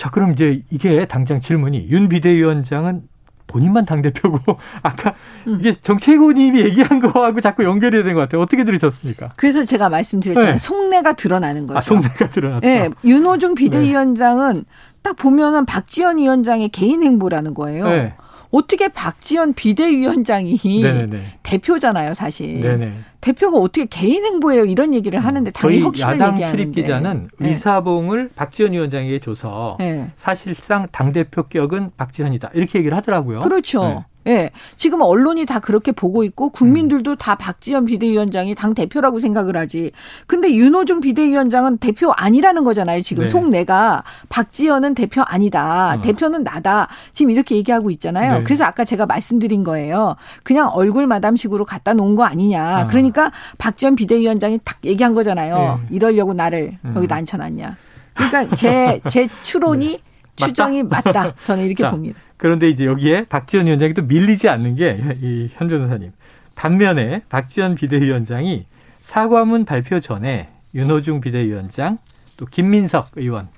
자, 0.00 0.08
그럼 0.08 0.32
이제 0.32 0.62
이게 0.70 1.04
당장 1.04 1.42
질문이 1.42 1.88
윤 1.90 2.08
비대위원장은 2.08 3.02
본인만 3.46 3.84
당대표고 3.84 4.38
아까 4.82 5.12
음. 5.46 5.58
이게 5.60 5.74
정책위원님이 5.78 6.58
얘기한 6.58 7.00
거하고 7.00 7.42
자꾸 7.42 7.64
연결이 7.64 7.98
되는 7.98 8.14
것 8.14 8.20
같아요. 8.20 8.40
어떻게 8.40 8.64
들으셨습니까? 8.64 9.32
그래서 9.36 9.62
제가 9.62 9.90
말씀드렸잖아요. 9.90 10.52
네. 10.52 10.58
속내가 10.58 11.12
드러나는 11.12 11.66
거죠. 11.66 11.76
아, 11.76 11.80
속내가 11.82 12.28
드러났다. 12.28 12.66
네. 12.66 12.88
윤호중 13.04 13.56
비대위원장은 13.56 14.54
네. 14.54 14.62
딱 15.02 15.16
보면은 15.16 15.66
박지원 15.66 16.16
위원장의 16.16 16.70
개인 16.70 17.02
행보라는 17.02 17.52
거예요. 17.52 17.86
네. 17.86 18.14
어떻게 18.50 18.88
박지원 18.88 19.54
비대위원장이 19.54 20.58
네네네. 20.82 21.38
대표잖아요, 21.42 22.14
사실. 22.14 22.60
네네. 22.60 22.94
대표가 23.20 23.58
어떻게 23.58 23.86
개인 23.86 24.24
행보예요 24.24 24.64
이런 24.64 24.94
얘기를 24.94 25.18
음. 25.18 25.24
하는데 25.24 25.50
당연히 25.50 25.80
혁신을 25.82 26.14
야당 26.14 26.34
얘기하는데. 26.34 26.50
출입 26.50 26.74
기자는 26.74 27.28
네. 27.38 27.50
의사봉을 27.50 28.30
박지원 28.34 28.72
위원장에게 28.72 29.20
줘서 29.20 29.76
네. 29.78 30.10
사실상 30.16 30.86
당 30.90 31.12
대표 31.12 31.44
격은 31.44 31.90
박지원이다 31.96 32.50
이렇게 32.54 32.78
얘기를 32.78 32.96
하더라고요. 32.96 33.40
그렇죠. 33.40 33.82
네. 33.84 34.04
예. 34.26 34.50
지금 34.76 35.00
언론이 35.00 35.46
다 35.46 35.60
그렇게 35.60 35.92
보고 35.92 36.24
있고 36.24 36.50
국민들도 36.50 37.12
음. 37.12 37.16
다 37.16 37.34
박지원 37.36 37.86
비대위원장이 37.86 38.54
당 38.54 38.74
대표라고 38.74 39.20
생각을 39.20 39.56
하지. 39.56 39.92
근데 40.26 40.52
윤호중 40.52 41.00
비대위원장은 41.00 41.78
대표 41.78 42.12
아니라는 42.12 42.64
거잖아요. 42.64 43.02
지금 43.02 43.24
네. 43.24 43.30
속내가 43.30 44.04
박지원은 44.28 44.94
대표 44.94 45.22
아니다. 45.22 45.96
어. 45.96 46.00
대표는 46.02 46.44
나다. 46.44 46.88
지금 47.12 47.30
이렇게 47.30 47.56
얘기하고 47.56 47.90
있잖아요. 47.92 48.38
네. 48.38 48.44
그래서 48.44 48.64
아까 48.64 48.84
제가 48.84 49.06
말씀드린 49.06 49.64
거예요. 49.64 50.16
그냥 50.42 50.68
얼굴 50.72 51.06
마담식으로 51.06 51.64
갖다 51.64 51.94
놓은 51.94 52.14
거 52.14 52.24
아니냐. 52.24 52.82
어. 52.82 52.86
그러니까 52.88 53.32
박지원 53.58 53.96
비대위원장이 53.96 54.60
딱 54.64 54.78
얘기한 54.84 55.14
거잖아요. 55.14 55.80
네. 55.82 55.96
이러려고 55.96 56.34
나를 56.34 56.78
음. 56.84 56.92
여기다 56.96 57.16
앉혀놨냐. 57.16 57.76
그러니까 58.14 58.54
제, 58.54 59.00
제 59.08 59.28
추론이 59.44 59.86
네. 59.86 60.46
추정이 60.46 60.82
맞다. 60.82 61.12
맞다. 61.12 61.34
저는 61.42 61.64
이렇게 61.64 61.82
자, 61.82 61.90
봅니다. 61.90 62.20
그런데 62.40 62.70
이제 62.70 62.86
여기에 62.86 63.26
박지원 63.28 63.66
위원장이 63.66 63.92
또 63.92 64.00
밀리지 64.02 64.48
않는 64.48 64.74
게 64.74 64.98
이 65.22 65.50
현 65.52 65.68
변호사님. 65.68 66.10
반면에 66.56 67.20
박지원 67.28 67.74
비대위원장이 67.74 68.64
사과문 69.00 69.66
발표 69.66 70.00
전에 70.00 70.48
윤호중 70.74 71.20
비대위원장 71.20 71.98
또 72.38 72.46
김민석 72.46 73.08
의원 73.16 73.48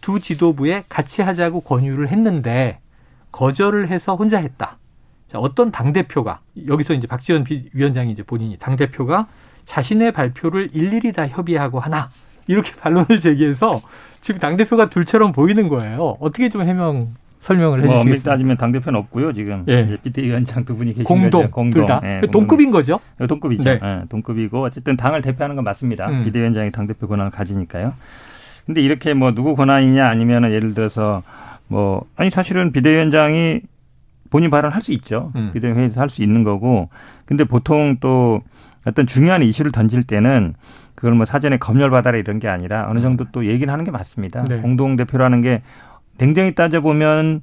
두 0.00 0.18
지도부에 0.18 0.82
같이 0.88 1.22
하자고 1.22 1.60
권유를 1.60 2.08
했는데 2.08 2.80
거절을 3.30 3.88
해서 3.88 4.16
혼자 4.16 4.38
했다. 4.38 4.78
자, 5.28 5.38
어떤 5.38 5.70
당 5.70 5.92
대표가 5.92 6.40
여기서 6.66 6.94
이제 6.94 7.06
박지원 7.06 7.44
위원장이 7.72 8.10
이제 8.10 8.24
본인이 8.24 8.56
당 8.58 8.74
대표가 8.74 9.28
자신의 9.64 10.10
발표를 10.10 10.70
일일이 10.72 11.12
다 11.12 11.28
협의하고 11.28 11.78
하나 11.78 12.10
이렇게 12.48 12.72
반론을 12.80 13.20
제기해서 13.20 13.80
지금 14.20 14.40
당 14.40 14.56
대표가 14.56 14.90
둘처럼 14.90 15.30
보이는 15.30 15.68
거예요. 15.68 16.16
어떻게 16.18 16.48
좀 16.48 16.62
해명 16.62 17.14
설명을 17.44 17.80
뭐 17.82 17.92
해주시겠어요? 17.98 18.22
뭐 18.24 18.32
따지면 18.32 18.56
당 18.56 18.72
대표는 18.72 18.98
없고요. 19.00 19.34
지금 19.34 19.64
예. 19.68 19.98
비대위원장 20.02 20.64
두 20.64 20.74
분이 20.76 20.94
계신 20.94 21.04
공동, 21.04 21.42
거죠. 21.42 21.50
공동. 21.50 21.86
다. 21.86 22.00
예, 22.02 22.22
동급인 22.32 22.70
거죠? 22.70 22.98
예, 23.20 23.26
동급이죠. 23.26 23.62
네. 23.70 23.80
예, 23.82 24.02
동급이고 24.08 24.62
어쨌든 24.62 24.96
당을 24.96 25.20
대표하는 25.20 25.54
건 25.54 25.64
맞습니다. 25.64 26.08
음. 26.08 26.24
비대위원장이 26.24 26.72
당 26.72 26.86
대표 26.86 27.06
권한을 27.06 27.30
가지니까요. 27.30 27.92
근데 28.64 28.80
이렇게 28.80 29.12
뭐 29.12 29.34
누구 29.34 29.54
권한이냐 29.56 30.08
아니면은 30.08 30.52
예를 30.52 30.72
들어서 30.72 31.22
뭐 31.68 32.06
아니 32.16 32.30
사실은 32.30 32.72
비대위원장이 32.72 33.60
본인 34.30 34.48
발언할 34.48 34.82
수 34.82 34.92
있죠. 34.92 35.30
음. 35.36 35.50
비대위회에서 35.52 36.00
할 36.00 36.08
수 36.08 36.22
있는 36.22 36.44
거고. 36.44 36.88
근데 37.26 37.44
보통 37.44 37.98
또 38.00 38.40
어떤 38.86 39.06
중요한 39.06 39.42
이슈를 39.42 39.70
던질 39.70 40.04
때는 40.04 40.54
그걸 40.94 41.12
뭐 41.12 41.26
사전에 41.26 41.58
검열 41.58 41.90
받아라 41.90 42.16
이런 42.16 42.38
게 42.38 42.48
아니라 42.48 42.86
어느 42.88 43.00
정도 43.00 43.26
또 43.32 43.46
얘기를 43.46 43.70
하는 43.70 43.84
게 43.84 43.90
맞습니다. 43.90 44.44
네. 44.44 44.58
공동 44.62 44.96
대표라는 44.96 45.42
게 45.42 45.60
냉정히 46.18 46.54
따져보면 46.54 47.42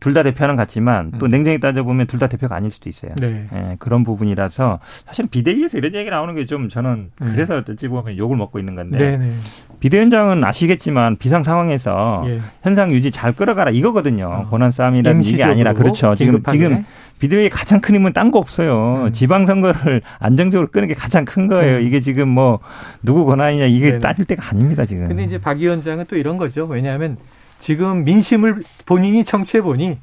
둘 0.00 0.14
다 0.14 0.22
대표하는 0.22 0.56
것 0.56 0.62
같지만 0.62 1.12
또 1.18 1.26
음. 1.26 1.30
냉정히 1.30 1.60
따져보면 1.60 2.06
둘 2.06 2.18
다 2.18 2.26
대표가 2.26 2.56
아닐 2.56 2.72
수도 2.72 2.88
있어요. 2.88 3.12
네. 3.20 3.46
예, 3.52 3.76
그런 3.78 4.02
부분이라서 4.02 4.78
사실 5.04 5.26
비대위에서 5.26 5.76
이런 5.76 5.94
얘기 5.94 6.08
나오는 6.08 6.34
게 6.34 6.46
좀 6.46 6.70
저는 6.70 7.10
음. 7.20 7.32
그래서 7.34 7.58
어찌 7.68 7.86
보면 7.86 8.16
욕을 8.16 8.34
먹고 8.38 8.58
있는 8.58 8.74
건데 8.76 8.96
네, 8.98 9.16
네. 9.18 9.34
비대위원장은 9.80 10.42
아시겠지만 10.42 11.16
비상 11.16 11.42
상황에서 11.42 12.24
예. 12.28 12.40
현상 12.62 12.92
유지 12.92 13.10
잘 13.10 13.32
끌어가라 13.32 13.72
이거거든요. 13.72 14.24
어. 14.26 14.48
권한 14.48 14.70
싸움이라는 14.70 15.22
얘기 15.22 15.42
아니라 15.42 15.74
그렇죠. 15.74 16.14
지금 16.14 16.42
지금 16.50 16.86
비대위의 17.18 17.50
가장 17.50 17.80
큰 17.82 17.94
힘은 17.96 18.14
딴 18.14 18.30
거 18.30 18.38
없어요. 18.38 19.04
음. 19.08 19.12
지방 19.12 19.44
선거를 19.44 20.00
안정적으로 20.18 20.68
끄는 20.70 20.88
게 20.88 20.94
가장 20.94 21.26
큰 21.26 21.46
거예요. 21.46 21.76
음. 21.76 21.82
이게 21.82 22.00
지금 22.00 22.28
뭐 22.28 22.58
누구 23.02 23.26
권한이냐 23.26 23.66
이게 23.66 23.88
네네. 23.88 23.98
따질 23.98 24.24
때가 24.24 24.48
아닙니다 24.48 24.86
지금. 24.86 25.08
근데 25.08 25.24
이제 25.24 25.36
박 25.38 25.58
위원장은 25.58 26.06
또 26.08 26.16
이런 26.16 26.38
거죠. 26.38 26.64
왜냐하면 26.64 27.18
지금 27.60 28.02
민심을 28.04 28.62
본인이 28.86 29.22
청취해 29.24 29.62
보니 29.62 29.98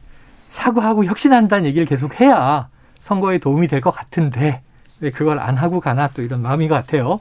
사과하고 0.48 1.04
혁신한다는 1.06 1.66
얘기를 1.66 1.86
계속 1.86 2.22
해야 2.22 2.70
선거에 3.00 3.38
도움이 3.40 3.68
될 3.68 3.82
것 3.82 3.92
같은데 3.92 4.62
왜 5.02 5.12
그걸 5.12 5.40
안 5.40 5.56
하고 5.58 5.80
가나 5.80 6.08
또 6.08 6.22
이런 6.22 6.42
마음인 6.42 6.70
것 6.70 6.76
같아요. 6.76 7.20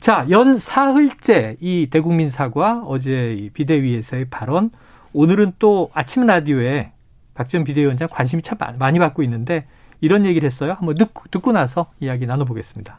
자, 0.00 0.24
연 0.30 0.56
사흘째 0.56 1.56
이 1.60 1.88
대국민 1.90 2.30
사과 2.30 2.82
어제 2.86 3.34
이 3.34 3.50
비대위에서의 3.50 4.26
발언 4.30 4.70
오늘은 5.12 5.54
또 5.58 5.90
아침 5.92 6.24
라디오에 6.26 6.92
박지원 7.34 7.64
비대위원장 7.64 8.08
관심이 8.10 8.42
참 8.42 8.56
많이 8.78 8.98
받고 8.98 9.22
있는데 9.24 9.66
이런 10.00 10.24
얘기를 10.26 10.46
했어요. 10.46 10.74
한번 10.78 10.94
듣고, 10.94 11.24
듣고 11.30 11.52
나서 11.52 11.86
이야기 12.00 12.26
나눠보겠습니다. 12.26 12.98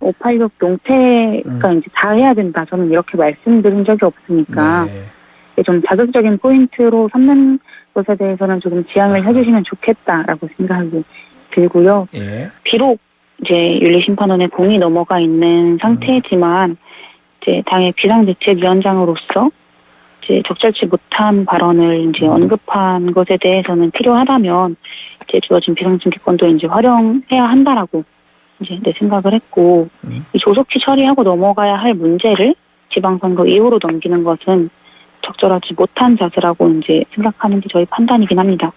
586 0.00 0.52
농태가 0.58 1.68
음. 1.70 1.78
이제 1.78 1.86
다 1.94 2.10
해야 2.10 2.34
된다. 2.34 2.64
저는 2.68 2.90
이렇게 2.90 3.16
말씀드린 3.16 3.84
적이 3.84 4.04
없으니까 4.06 4.84
네. 4.86 5.04
좀 5.62 5.82
자극적인 5.82 6.38
포인트로 6.38 7.08
삼는 7.12 7.58
것에 7.94 8.16
대해서는 8.16 8.60
조금 8.60 8.84
지양을 8.92 9.20
아. 9.20 9.22
해주시면 9.22 9.64
좋겠다라고 9.64 10.48
생각이 10.56 11.04
들고요. 11.52 12.08
예. 12.14 12.50
비록 12.64 13.00
이제 13.42 13.54
윤리 13.80 14.02
심판원의 14.02 14.48
공이 14.48 14.78
넘어가 14.78 15.18
있는 15.18 15.78
상태지만 15.80 16.70
음. 16.70 16.76
이제 17.42 17.62
당의 17.66 17.92
비상대책위원장으로서 17.92 19.50
이제 20.22 20.42
적절치 20.46 20.86
못한 20.86 21.44
발언을 21.44 22.10
이제 22.10 22.26
음. 22.26 22.32
언급한 22.32 23.12
것에 23.12 23.38
대해서는 23.40 23.90
필요하다면 23.92 24.76
이제 25.28 25.40
주어진 25.42 25.74
비상징계권도 25.74 26.46
이제 26.48 26.66
활용해야 26.66 27.44
한다라고 27.44 28.04
이제 28.60 28.78
내 28.82 28.92
생각을 28.98 29.32
했고 29.34 29.88
음. 30.04 30.26
이 30.34 30.38
조속히 30.38 30.78
처리하고 30.78 31.22
넘어가야 31.22 31.76
할 31.76 31.94
문제를 31.94 32.54
지방선거 32.92 33.46
이후로 33.46 33.78
넘기는 33.82 34.22
것은 34.22 34.68
적절하지 35.24 35.74
못한 35.76 36.16
자세라고 36.18 36.68
이제 36.74 37.04
생각하는 37.14 37.60
게 37.60 37.68
저희 37.72 37.84
판단이긴 37.86 38.38
합니다. 38.38 38.72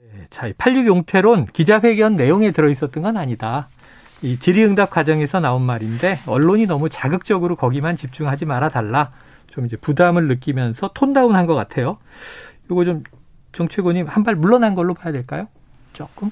네, 0.00 0.26
자, 0.30 0.48
86 0.58 0.86
용태론 0.86 1.46
기자회견 1.46 2.16
내용에 2.16 2.50
들어있었던 2.50 3.02
건 3.02 3.16
아니다. 3.16 3.68
이 4.22 4.38
질의응답 4.38 4.90
과정에서 4.90 5.38
나온 5.40 5.62
말인데 5.62 6.16
언론이 6.26 6.66
너무 6.66 6.88
자극적으로 6.88 7.54
거기만 7.56 7.96
집중하지 7.96 8.46
말아 8.46 8.68
달라. 8.68 9.10
좀 9.46 9.64
이제 9.64 9.76
부담을 9.76 10.26
느끼면서 10.28 10.90
톤다운한 10.94 11.46
것 11.46 11.54
같아요. 11.54 11.98
이거 12.66 12.84
좀 12.84 13.02
정최고님 13.52 14.06
한 14.06 14.24
발 14.24 14.34
물러난 14.34 14.74
걸로 14.74 14.92
봐야 14.94 15.12
될까요? 15.12 15.46
조금? 15.92 16.30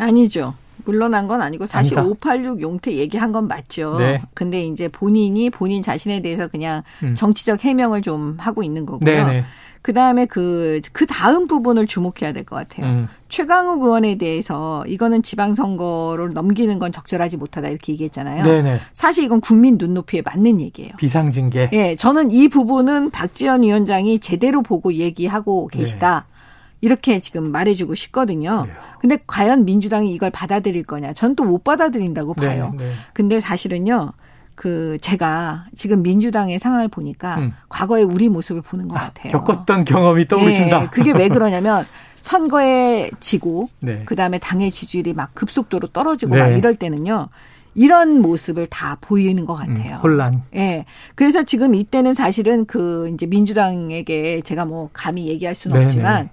아니죠. 0.00 0.54
물러난 0.88 1.28
건 1.28 1.42
아니고 1.42 1.66
사실 1.66 1.98
아니다. 1.98 2.10
586 2.10 2.62
용태 2.62 2.92
얘기한 2.92 3.30
건 3.30 3.46
맞죠. 3.46 3.98
네. 3.98 4.22
근데 4.32 4.62
이제 4.64 4.88
본인이 4.88 5.50
본인 5.50 5.82
자신에 5.82 6.22
대해서 6.22 6.48
그냥 6.48 6.82
음. 7.02 7.14
정치적 7.14 7.62
해명을 7.62 8.00
좀 8.00 8.36
하고 8.40 8.62
있는 8.62 8.86
거고요. 8.86 9.04
네네. 9.04 9.26
네. 9.32 9.44
그 9.82 9.92
다음에 9.92 10.24
그, 10.26 10.80
그 10.92 11.06
다음 11.06 11.46
부분을 11.46 11.86
주목해야 11.86 12.32
될 12.32 12.44
것 12.44 12.56
같아요. 12.56 12.86
음. 12.86 13.08
최강욱 13.28 13.82
의원에 13.82 14.16
대해서 14.16 14.82
이거는 14.86 15.22
지방선거를 15.22 16.32
넘기는 16.32 16.78
건 16.78 16.90
적절하지 16.90 17.36
못하다 17.36 17.68
이렇게 17.68 17.92
얘기했잖아요. 17.92 18.44
네네. 18.44 18.62
네. 18.62 18.80
사실 18.94 19.24
이건 19.24 19.40
국민 19.42 19.76
눈높이에 19.78 20.22
맞는 20.24 20.60
얘기예요. 20.62 20.92
비상징계. 20.98 21.70
예, 21.74 21.96
저는 21.96 22.30
이 22.30 22.48
부분은 22.48 23.10
박지원 23.10 23.62
위원장이 23.62 24.18
제대로 24.20 24.62
보고 24.62 24.92
얘기하고 24.94 25.66
계시다. 25.68 26.26
네. 26.28 26.37
이렇게 26.80 27.18
지금 27.18 27.50
말해주고 27.50 27.94
싶거든요. 27.94 28.66
네. 28.66 28.72
근데 29.00 29.18
과연 29.26 29.64
민주당이 29.64 30.12
이걸 30.12 30.30
받아들일 30.30 30.82
거냐? 30.84 31.12
전 31.12 31.34
또 31.34 31.44
못 31.44 31.64
받아들인다고 31.64 32.34
네, 32.38 32.46
봐요. 32.46 32.72
네, 32.76 32.84
네. 32.86 32.92
근데 33.12 33.40
사실은요. 33.40 34.12
그 34.54 34.98
제가 35.00 35.66
지금 35.76 36.02
민주당의 36.02 36.58
상황을 36.58 36.88
보니까 36.88 37.36
음. 37.38 37.52
과거의 37.68 38.02
우리 38.02 38.28
모습을 38.28 38.60
보는 38.60 38.88
것 38.88 38.96
아, 38.96 39.02
같아요. 39.02 39.30
겪었던 39.32 39.84
경험이 39.84 40.26
떠오르신다. 40.26 40.80
네, 40.80 40.86
그게 40.90 41.12
왜 41.12 41.28
그러냐면 41.30 41.86
선거에 42.20 43.08
지고 43.20 43.68
네. 43.78 44.02
그다음에 44.04 44.38
당의 44.38 44.72
지지율이 44.72 45.12
막 45.14 45.32
급속도로 45.34 45.88
떨어지고 45.88 46.34
네. 46.34 46.40
막 46.40 46.48
이럴 46.48 46.74
때는요. 46.74 47.28
이런 47.76 48.20
모습을 48.20 48.66
다 48.66 48.96
보이는 49.00 49.46
것 49.46 49.54
같아요. 49.54 49.94
음, 49.96 50.00
혼란. 50.02 50.42
예. 50.54 50.58
네. 50.58 50.84
그래서 51.14 51.44
지금 51.44 51.76
이때는 51.76 52.12
사실은 52.14 52.64
그 52.66 53.08
이제 53.14 53.26
민주당에게 53.26 54.40
제가 54.40 54.64
뭐 54.64 54.90
감히 54.92 55.28
얘기할 55.28 55.54
수는 55.54 55.74
네네. 55.76 55.84
없지만 55.84 56.30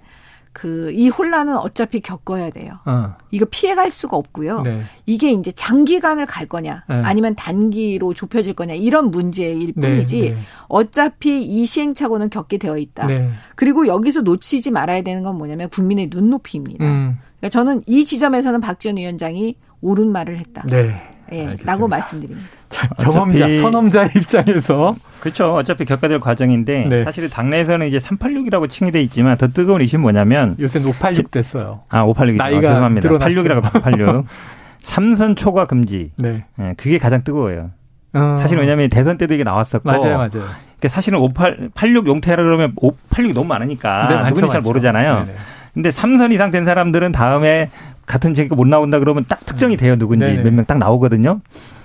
그 0.56 0.86
이 0.96 1.10
혼란은 1.10 1.54
어차피 1.58 2.00
겪어야 2.00 2.48
돼요. 2.48 2.78
어. 2.86 3.14
이거 3.30 3.44
피해갈 3.50 3.90
수가 3.90 4.16
없고요. 4.16 4.62
네. 4.62 4.82
이게 5.04 5.30
이제 5.30 5.52
장기간을 5.52 6.24
갈 6.24 6.46
거냐, 6.46 6.84
네. 6.88 7.02
아니면 7.04 7.34
단기로 7.34 8.14
좁혀질 8.14 8.54
거냐 8.54 8.72
이런 8.72 9.10
문제일 9.10 9.74
네, 9.76 9.88
뿐이지 9.90 10.20
네. 10.30 10.36
어차피 10.68 11.42
이 11.42 11.66
시행착오는 11.66 12.30
겪게 12.30 12.56
되어 12.56 12.78
있다. 12.78 13.06
네. 13.06 13.30
그리고 13.54 13.86
여기서 13.86 14.22
놓치지 14.22 14.70
말아야 14.70 15.02
되는 15.02 15.22
건 15.22 15.36
뭐냐면 15.36 15.68
국민의 15.68 16.08
눈높이입니다. 16.10 16.86
음. 16.86 17.18
그러니까 17.38 17.48
저는 17.50 17.82
이 17.86 18.06
지점에서는 18.06 18.58
박지원 18.62 18.96
위원장이 18.96 19.56
옳은 19.82 20.10
말을 20.10 20.38
했다. 20.38 20.64
네. 20.66 20.98
예, 21.32 21.56
라고 21.64 21.88
말씀드립니다. 21.88 22.48
자, 22.76 22.88
경험자, 22.98 23.46
선험자 23.62 24.10
입장에서 24.16 24.94
그렇죠. 25.20 25.54
어차피 25.54 25.84
겪어야 25.84 26.08
될 26.08 26.20
과정인데 26.20 26.86
네. 26.88 27.04
사실 27.04 27.28
당내에서는 27.30 27.86
이제 27.88 27.98
386이라고 27.98 28.68
칭이 28.68 28.92
돼 28.92 29.00
있지만 29.02 29.36
더 29.38 29.48
뜨거운 29.48 29.80
이슈는 29.82 30.02
뭐냐면 30.02 30.54
요새 30.60 30.78
586 30.78 31.30
됐어요. 31.30 31.80
아, 31.88 32.02
586. 32.02 32.36
나이가 32.36 32.68
아, 32.68 32.72
죄송합니다. 32.74 33.08
86이라고 33.08 33.82
86. 33.82 34.26
삼선 34.82 35.36
초과 35.36 35.64
금지. 35.64 36.12
네. 36.16 36.44
네. 36.56 36.74
그게 36.76 36.98
가장 36.98 37.24
뜨거워요. 37.24 37.70
어. 38.14 38.36
사실 38.38 38.58
왜냐하면 38.58 38.88
대선 38.88 39.18
때도 39.18 39.34
이게 39.34 39.42
나왔었고. 39.44 39.88
맞아요, 39.88 40.16
맞아요. 40.16 40.28
그러니까 40.30 40.88
사실은 40.88 41.18
58, 41.18 41.70
86 41.74 42.06
용태라 42.06 42.42
그러면 42.42 42.74
586이 42.76 43.34
너무 43.34 43.46
많으니까 43.48 44.08
네, 44.08 44.28
누군지 44.28 44.52
잘 44.52 44.60
모르잖아요. 44.60 45.24
네네. 45.26 45.38
근데 45.74 45.88
3선 45.90 46.32
이상 46.32 46.50
된 46.50 46.64
사람들은 46.64 47.12
다음에 47.12 47.70
같은 48.06 48.32
책이 48.32 48.54
못 48.54 48.66
나온다 48.66 48.98
그러면 48.98 49.24
딱 49.26 49.44
특정이 49.44 49.76
돼요. 49.76 49.96
누군지 49.96 50.26
몇 50.42 50.52
명 50.52 50.64
딱 50.64 50.78
나오거든요. 50.78 51.40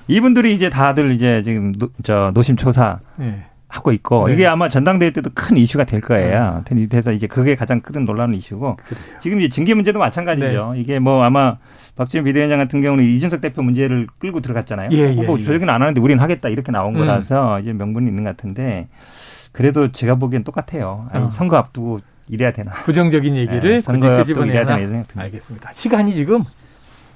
이분들이 0.08 0.54
이제 0.54 0.70
다들 0.70 1.12
이제 1.12 1.42
지금 1.44 1.74
노, 1.74 1.90
저 2.04 2.32
노심초사 2.34 3.00
네. 3.18 3.46
하고 3.68 3.94
있고 3.94 4.28
네. 4.28 4.34
이게 4.34 4.48
아마 4.48 4.68
전당대회 4.68 5.12
때도 5.12 5.30
큰 5.34 5.56
이슈가 5.56 5.86
될 5.86 6.02
거예요. 6.02 6.64
네. 6.70 6.88
그래서 6.90 7.12
이제 7.12 7.28
그게 7.28 7.56
가장 7.56 7.80
큰 7.80 8.04
논란의 8.06 8.38
이슈고 8.38 8.76
그래요. 8.76 9.04
지금 9.20 9.40
이제 9.40 9.50
징계 9.50 9.74
문제도 9.74 9.98
마찬가지죠. 9.98 10.74
네. 10.74 10.82
이게 10.82 11.00
뭐 11.00 11.24
아마 11.24 11.58
박지원 11.96 12.26
비대위원장 12.26 12.60
같은 12.60 12.82
경우는 12.82 13.04
이준석 13.06 13.40
대표 13.40 13.62
문제를 13.62 14.08
끌고 14.20 14.42
들어갔잖아요. 14.42 14.90
예, 14.92 14.98
예, 14.98 15.14
후보 15.14 15.40
예. 15.40 15.44
조정은 15.44 15.70
안 15.70 15.82
하는데 15.82 16.00
우리는 16.02 16.22
하겠다 16.22 16.50
이렇게 16.50 16.72
나온 16.72 16.96
음. 16.96 17.00
거라서 17.00 17.60
이제 17.62 17.72
명분이 17.72 18.10
있는 18.10 18.24
것 18.24 18.36
같은데 18.36 18.90
그래도 19.54 19.92
제가 19.92 20.16
보기엔 20.16 20.44
똑같아요. 20.44 21.08
아니, 21.12 21.26
어. 21.26 21.30
선거 21.30 21.58
앞두고 21.58 22.02
이래야 22.28 22.52
되나. 22.52 22.72
부정적인 22.72 23.36
얘기를 23.36 23.74
네, 23.74 23.80
선거 23.80 24.08
앞두고 24.08 24.46
이래야 24.46 24.66
되나. 24.66 25.04
알겠습니다. 25.16 25.72
시간이 25.74 26.14
지금 26.16 26.44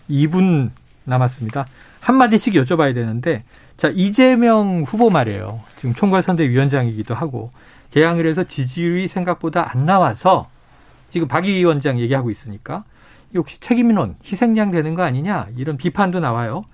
2분 0.10 0.72
남았습니다. 1.06 1.66
한마디씩 2.06 2.54
여쭤봐야 2.54 2.94
되는데 2.94 3.44
자, 3.78 3.92
이재명 3.92 4.84
후보 4.86 5.10
말이에요. 5.10 5.62
지금 5.78 5.96
총괄선대위원장이기도 5.96 7.16
하고 7.16 7.50
개항을 7.92 8.28
해서 8.28 8.44
지지율이 8.44 9.08
생각보다 9.08 9.72
안 9.72 9.86
나와서 9.86 10.48
지금 11.10 11.28
박 11.28 11.46
위원장 11.46 12.00
얘기하고 12.00 12.30
있으니까 12.30 12.84
혹시 13.34 13.60
책임인원 13.60 14.16
희생양 14.24 14.70
되는 14.72 14.94
거 14.94 15.02
아니냐 15.02 15.48
이런 15.58 15.78
비판도 15.78 16.20
나와요. 16.20 16.66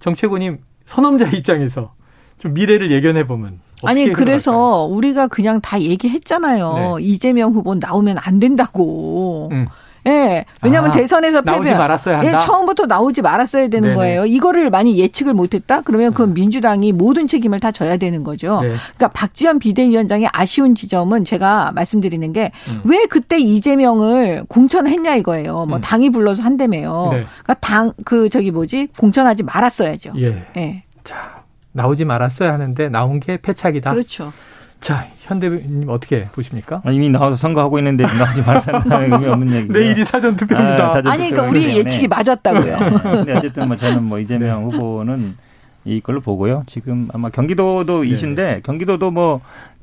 정채고님 0.00 0.58
선험자 0.86 1.28
입장에서 1.28 1.94
좀 2.38 2.54
미래를 2.54 2.90
예견해 2.90 3.26
보면 3.28 3.60
아니 3.84 4.12
그래서 4.12 4.84
우리가 4.86 5.28
그냥 5.28 5.60
다 5.60 5.80
얘기했잖아요. 5.80 6.96
네. 6.98 7.04
이재명 7.04 7.52
후보 7.52 7.76
나오면 7.76 8.18
안 8.18 8.40
된다고. 8.40 9.50
음. 9.52 9.66
예. 10.06 10.10
네. 10.10 10.44
왜냐하면 10.62 10.90
아, 10.90 10.92
대선에서 10.94 11.42
패배. 11.42 11.52
나오지 11.56 11.70
말았어야 11.74 12.18
한다. 12.18 12.28
예, 12.34 12.38
처음부터 12.38 12.86
나오지 12.86 13.22
말았어야 13.22 13.68
되는 13.68 13.88
네네. 13.88 13.94
거예요. 13.94 14.26
이거를 14.26 14.70
많이 14.70 14.98
예측을 14.98 15.34
못했다? 15.34 15.82
그러면 15.82 16.14
그 16.14 16.24
음. 16.24 16.34
민주당이 16.34 16.92
모든 16.92 17.26
책임을 17.26 17.60
다 17.60 17.70
져야 17.70 17.96
되는 17.96 18.24
거죠. 18.24 18.60
네. 18.62 18.68
그러니까 18.96 19.08
박지원 19.08 19.58
비대위원장의 19.58 20.28
아쉬운 20.32 20.74
지점은 20.74 21.24
제가 21.24 21.72
말씀드리는 21.74 22.32
게왜 22.32 22.50
음. 22.68 23.06
그때 23.10 23.38
이재명을 23.38 24.44
공천했냐 24.48 25.16
이거예요. 25.16 25.66
뭐 25.66 25.78
음. 25.78 25.80
당이 25.80 26.10
불러서 26.10 26.42
한다며요. 26.42 27.08
네. 27.12 27.24
그러니까 27.42 27.54
당 27.54 27.92
그 28.04 28.28
저기 28.30 28.50
뭐지 28.50 28.88
공천하지 28.96 29.42
말았어야죠. 29.42 30.12
예. 30.18 30.46
예. 30.56 30.82
자 31.04 31.42
나오지 31.72 32.04
말았어야 32.04 32.52
하는데 32.52 32.88
나온 32.88 33.20
게 33.20 33.36
패착이다. 33.40 33.92
그렇죠. 33.92 34.32
자, 34.80 35.06
현대님 35.20 35.88
어떻게 35.88 36.24
보십니까? 36.24 36.80
아, 36.84 36.90
이미 36.90 37.10
나와서 37.10 37.36
선거하고 37.36 37.78
있는데 37.78 38.04
나오지 38.04 38.42
말았다는 38.46 39.12
의미 39.12 39.26
없는 39.26 39.52
얘기. 39.56 39.72
내일이 39.72 40.04
사전 40.04 40.36
투표입니다. 40.36 40.88
아, 40.88 40.92
사전 40.92 41.12
니 41.12 41.30
그러니까 41.30 41.42
우리 41.42 41.76
예측이 41.76 42.08
맞았다고요. 42.08 42.78
네. 42.78 42.98
근데 43.02 43.32
어쨌든 43.34 43.68
뭐 43.68 43.76
저는 43.76 44.04
뭐 44.04 44.18
이재명 44.18 44.68
네. 44.68 44.76
후보는 44.76 45.36
이걸로 45.84 46.20
보고요. 46.20 46.62
지금 46.66 47.08
아마 47.12 47.28
경기도도 47.30 48.02
네. 48.02 48.08
이신데 48.08 48.60
경기도도 48.64 49.10
뭐 49.10 49.40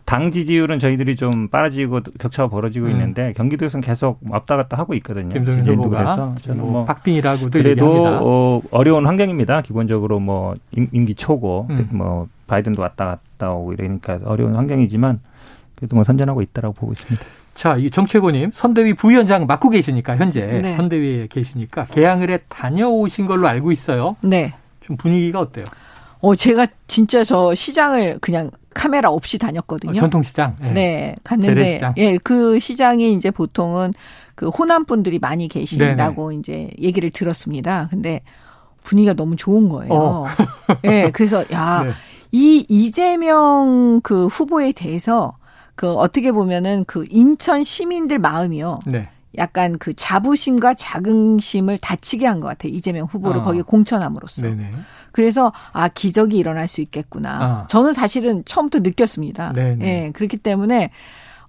당 0.08 0.32
지지율은 0.32 0.80
저희들이 0.80 1.18
좀 1.18 1.50
빨아지고 1.50 2.00
격차가 2.18 2.48
벌어지고 2.48 2.86
음. 2.86 2.92
있는데 2.92 3.34
경기도에서는 3.36 3.86
계속 3.86 4.20
왔다 4.26 4.56
갔다 4.56 4.78
하고 4.78 4.94
있거든요. 4.96 5.28
김동연 5.34 5.68
후보가 5.68 6.36
저는 6.44 6.62
뭐 6.64 6.86
박빙이라고 6.86 7.50
그래도 7.52 8.06
어, 8.08 8.62
어려운 8.72 9.06
환경입니다. 9.06 9.62
기본적으로 9.64 10.22
뭐 10.22 10.56
임기 10.72 11.14
초고 11.16 11.68
음. 11.72 11.90
뭐 11.92 12.28
바이든도 12.48 12.82
왔다 12.82 13.06
갔다 13.06 13.22
오고 13.46 13.74
이러니까 13.74 14.20
어려운 14.26 14.56
환경이지만 14.56 15.20
그래도 15.76 15.96
뭐 15.96 16.04
선전하고 16.04 16.42
있다라고 16.42 16.74
보고 16.74 16.94
있습니다. 16.94 17.26
자, 17.54 17.76
이 17.76 17.90
정채고님 17.90 18.52
선대위 18.54 18.94
부위원장 18.94 19.48
맡고 19.48 19.70
계시니까 19.70 20.16
현재 20.16 20.46
네. 20.46 20.76
선대위에 20.76 21.28
계시니까 21.28 21.86
개항을 21.88 22.30
해 22.30 22.40
다녀오신 22.50 23.26
걸로 23.26 23.48
알고 23.48 23.72
있어요. 23.72 24.16
네. 24.22 24.54
좀 24.82 24.96
분위기가 24.96 25.40
어때요? 25.40 25.66
어, 26.20 26.36
제가 26.36 26.68
진짜 26.88 27.24
저 27.24 27.54
시장을 27.54 28.20
그냥 28.22 28.52
카메라 28.74 29.10
없이 29.10 29.38
다녔거든요. 29.40 29.92
어, 29.92 29.96
전통시장? 29.96 30.56
네. 30.62 30.72
네 30.72 31.16
갔는데, 31.24 31.54
재래시장. 31.54 31.94
예, 31.98 32.18
그 32.18 32.60
시장이 32.60 33.14
이제 33.14 33.32
보통은 33.32 33.94
그 34.36 34.50
호남 34.50 34.86
분들이 34.86 35.18
많이 35.18 35.48
계신다고 35.48 36.30
네네. 36.30 36.40
이제 36.40 36.70
얘기를 36.80 37.10
들었습니다. 37.10 37.88
근데 37.90 38.22
분위기가 38.84 39.16
너무 39.16 39.36
좋은 39.36 39.68
거예요. 39.68 39.94
어. 39.94 40.26
예, 40.86 41.10
그래서, 41.12 41.44
야, 41.52 41.84
네. 41.88 41.92
이 42.38 42.66
이재명 42.70 44.00
그 44.04 44.28
후보에 44.28 44.72
대해서 44.72 45.34
그 45.76 45.92
어떻게 45.94 46.32
보면은 46.32 46.84
그 46.86 47.06
인천 47.10 47.64
시민들 47.64 48.20
마음이요. 48.20 48.80
네. 48.86 49.10
약간 49.38 49.78
그 49.78 49.94
자부심과 49.94 50.76
자긍심을 50.76 51.78
다치게 51.80 52.26
한 52.26 52.40
것 52.40 52.48
같아요. 52.48 52.74
이재명 52.74 53.06
후보를 53.06 53.42
어. 53.42 53.44
거기에 53.44 53.62
공천함으로써. 53.64 54.44
네네. 54.44 54.72
그래서 55.12 55.52
아 55.74 55.88
기적이 55.88 56.38
일어날 56.38 56.68
수 56.68 56.82
있겠구나. 56.82 57.62
어. 57.64 57.68
저는 57.68 57.94
사실은 57.94 58.44
처음부터 58.46 58.80
느꼈습니다. 58.80 59.54
네네. 59.54 59.86
예, 60.06 60.12
그렇기 60.12 60.38
때문에 60.38 60.92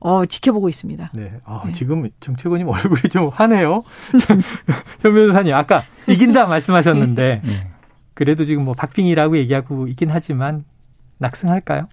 어, 0.00 0.24
지켜보고 0.24 0.68
있습니다. 0.68 1.10
네. 1.12 1.32
아, 1.44 1.62
네. 1.66 1.72
지금 1.72 2.08
정채권님 2.20 2.68
얼굴이 2.68 3.02
좀 3.10 3.28
화내요. 3.28 3.82
현 5.00 5.14
변호사님, 5.14 5.52
아까 5.54 5.82
이긴다 6.06 6.46
말씀하셨는데, 6.46 7.42
네. 7.44 7.66
그래도 8.14 8.44
지금 8.44 8.64
뭐 8.64 8.74
박빙이라고 8.74 9.36
얘기하고 9.38 9.88
있긴 9.88 10.10
하지만, 10.10 10.64
낙승할까요? 11.18 11.88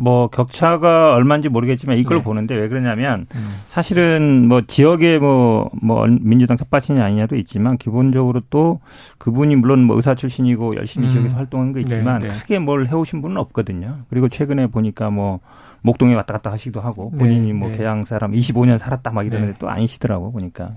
뭐 0.00 0.28
격차가 0.28 1.14
얼마인지 1.14 1.48
모르겠지만 1.48 1.98
이걸 1.98 2.18
네. 2.18 2.22
보는데 2.22 2.54
왜 2.54 2.68
그러냐면 2.68 3.26
음. 3.34 3.56
사실은 3.66 4.46
뭐 4.46 4.60
지역에 4.60 5.18
뭐뭐 5.18 5.70
뭐 5.82 6.06
민주당 6.06 6.56
텃밭이냐 6.56 7.04
아니냐도 7.04 7.34
있지만 7.36 7.76
기본적으로 7.76 8.40
또 8.48 8.80
그분이 9.18 9.56
물론 9.56 9.82
뭐 9.82 9.96
의사 9.96 10.14
출신이고 10.14 10.76
열심히 10.76 11.08
음. 11.08 11.10
지역에서 11.10 11.36
활동한 11.36 11.72
거 11.72 11.80
있지만 11.80 12.20
네, 12.20 12.28
네. 12.28 12.34
크게 12.38 12.60
뭘 12.60 12.86
해오신 12.86 13.20
분은 13.22 13.36
없거든요. 13.38 13.98
그리고 14.08 14.28
최근에 14.28 14.68
보니까 14.68 15.10
뭐 15.10 15.40
목동에 15.82 16.14
왔다 16.14 16.34
갔다 16.34 16.50
하시기도 16.52 16.80
하고 16.80 17.10
네, 17.12 17.18
본인이 17.18 17.52
뭐 17.52 17.70
네. 17.70 17.78
개양 17.78 18.02
사람 18.04 18.32
25년 18.32 18.78
살았다 18.78 19.10
막 19.10 19.26
이러는데 19.26 19.52
네. 19.52 19.58
또 19.58 19.68
아니시더라고 19.68 20.32
보니까 20.32 20.70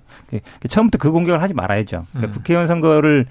처음부터 0.67 0.97
그 0.97 1.11
공격을 1.11 1.41
하지 1.41 1.53
말아야죠. 1.53 2.05
그러니까 2.11 2.31
음. 2.31 2.33
국회의원 2.33 2.67
선거를 2.67 3.25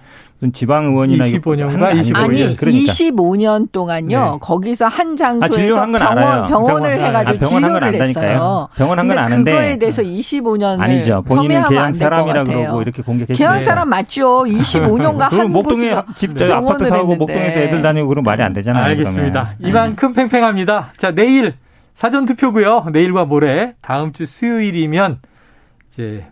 지방 0.55 0.87
의원이나 0.87 1.27
25년과 1.27 1.91
25년 2.01 2.17
아니 2.17 2.57
그러니까. 2.57 2.93
25년 2.93 3.71
동안요 3.71 4.33
네. 4.33 4.39
거기서 4.41 4.87
한 4.87 5.15
장소에서 5.15 5.81
아, 5.81 5.85
병원, 5.85 6.03
알아요. 6.03 6.47
병원을 6.47 6.97
병원, 6.97 7.09
해가지고 7.09 7.47
아, 7.47 7.49
병원 7.49 7.63
진료를 7.63 8.03
했어요. 8.03 8.69
병원 8.75 8.99
한건 8.99 9.19
아는데 9.19 9.51
그거에 9.51 9.77
대해서 9.77 10.03
25년을 10.03 10.81
아니죠. 10.81 11.23
본인은 11.27 11.69
개양 11.69 11.93
사람이라 11.93 12.45
그러고 12.45 12.81
이렇게 12.83 13.03
공격했어요. 13.03 13.37
개양 13.37 13.61
사람 13.61 13.91
맞죠. 13.91 14.45
25년간 14.45 15.31
한 15.31 15.53
목동에 15.53 15.95
집 16.15 16.35
네. 16.35 16.51
아파트 16.51 16.87
사고 16.87 17.17
목동에서 17.17 17.61
애들 17.61 17.83
다니고 17.83 18.09
그러면 18.09 18.25
말이 18.25 18.43
안 18.43 18.53
되잖아요. 18.55 18.85
알겠습니다. 18.85 19.57
그러면. 19.59 19.71
이만큼 19.71 20.15
팽팽합니다. 20.15 20.93
자 20.97 21.11
내일 21.11 21.55
사전 22.01 22.25
투표고요. 22.25 22.87
내일과 22.93 23.27
모레 23.27 23.75
다음 23.83 24.15
주 24.15 24.25
수요일이면 24.25 25.21
이제 25.93 26.27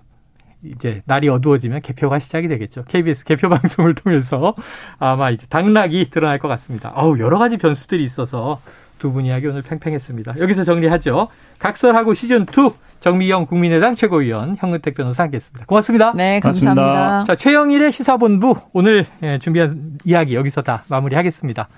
이제 0.65 1.03
날이 1.05 1.29
어두워지면 1.29 1.83
개표가 1.83 2.19
시작이 2.19 2.49
되겠죠. 2.49 2.85
KBS 2.85 3.25
개표 3.25 3.51
방송을 3.53 3.95
통해서 3.95 4.55
아마 4.99 5.29
이제 5.29 5.47
당락이 5.47 6.09
드러날 6.09 6.39
것 6.39 6.49
같습니다. 6.49 6.91
아우 6.95 7.19
여러 7.19 7.39
가지 7.39 7.59
변수들이 7.59 8.03
있어서 8.03 8.63
두 8.99 9.13
분 9.13 9.27
이야기 9.27 9.47
오늘 9.47 9.61
팽팽했습니다. 9.61 10.39
여기서 10.39 10.65
정리하죠. 10.65 11.29
각설하고 11.59 12.15
시즌 12.15 12.47
2 12.47 12.73
정미영 13.01 13.47
국민의당 13.47 13.95
최고위원 13.95 14.57
현근택 14.59 14.95
변호사 14.95 15.23
함께했습니다. 15.25 15.67
고맙습니다. 15.67 16.13
네, 16.15 16.41
감사합니다. 16.41 16.83
고맙습니다. 16.83 17.25
자 17.25 17.35
최영일의 17.35 17.93
시사본부 17.93 18.57
오늘 18.73 19.07
예, 19.23 19.39
준비한 19.39 19.99
이야기 20.05 20.35
여기서 20.35 20.63
다 20.63 20.85
마무리하겠습니다. 20.89 21.69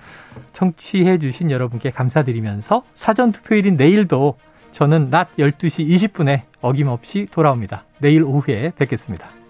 청취해 0.53 1.17
주신 1.19 1.51
여러분께 1.51 1.91
감사드리면서 1.91 2.83
사전 2.93 3.31
투표일인 3.31 3.77
내일도 3.77 4.35
저는 4.71 5.09
낮 5.09 5.35
12시 5.37 5.87
20분에 5.87 6.43
어김없이 6.61 7.27
돌아옵니다. 7.31 7.85
내일 7.99 8.23
오후에 8.23 8.71
뵙겠습니다. 8.77 9.40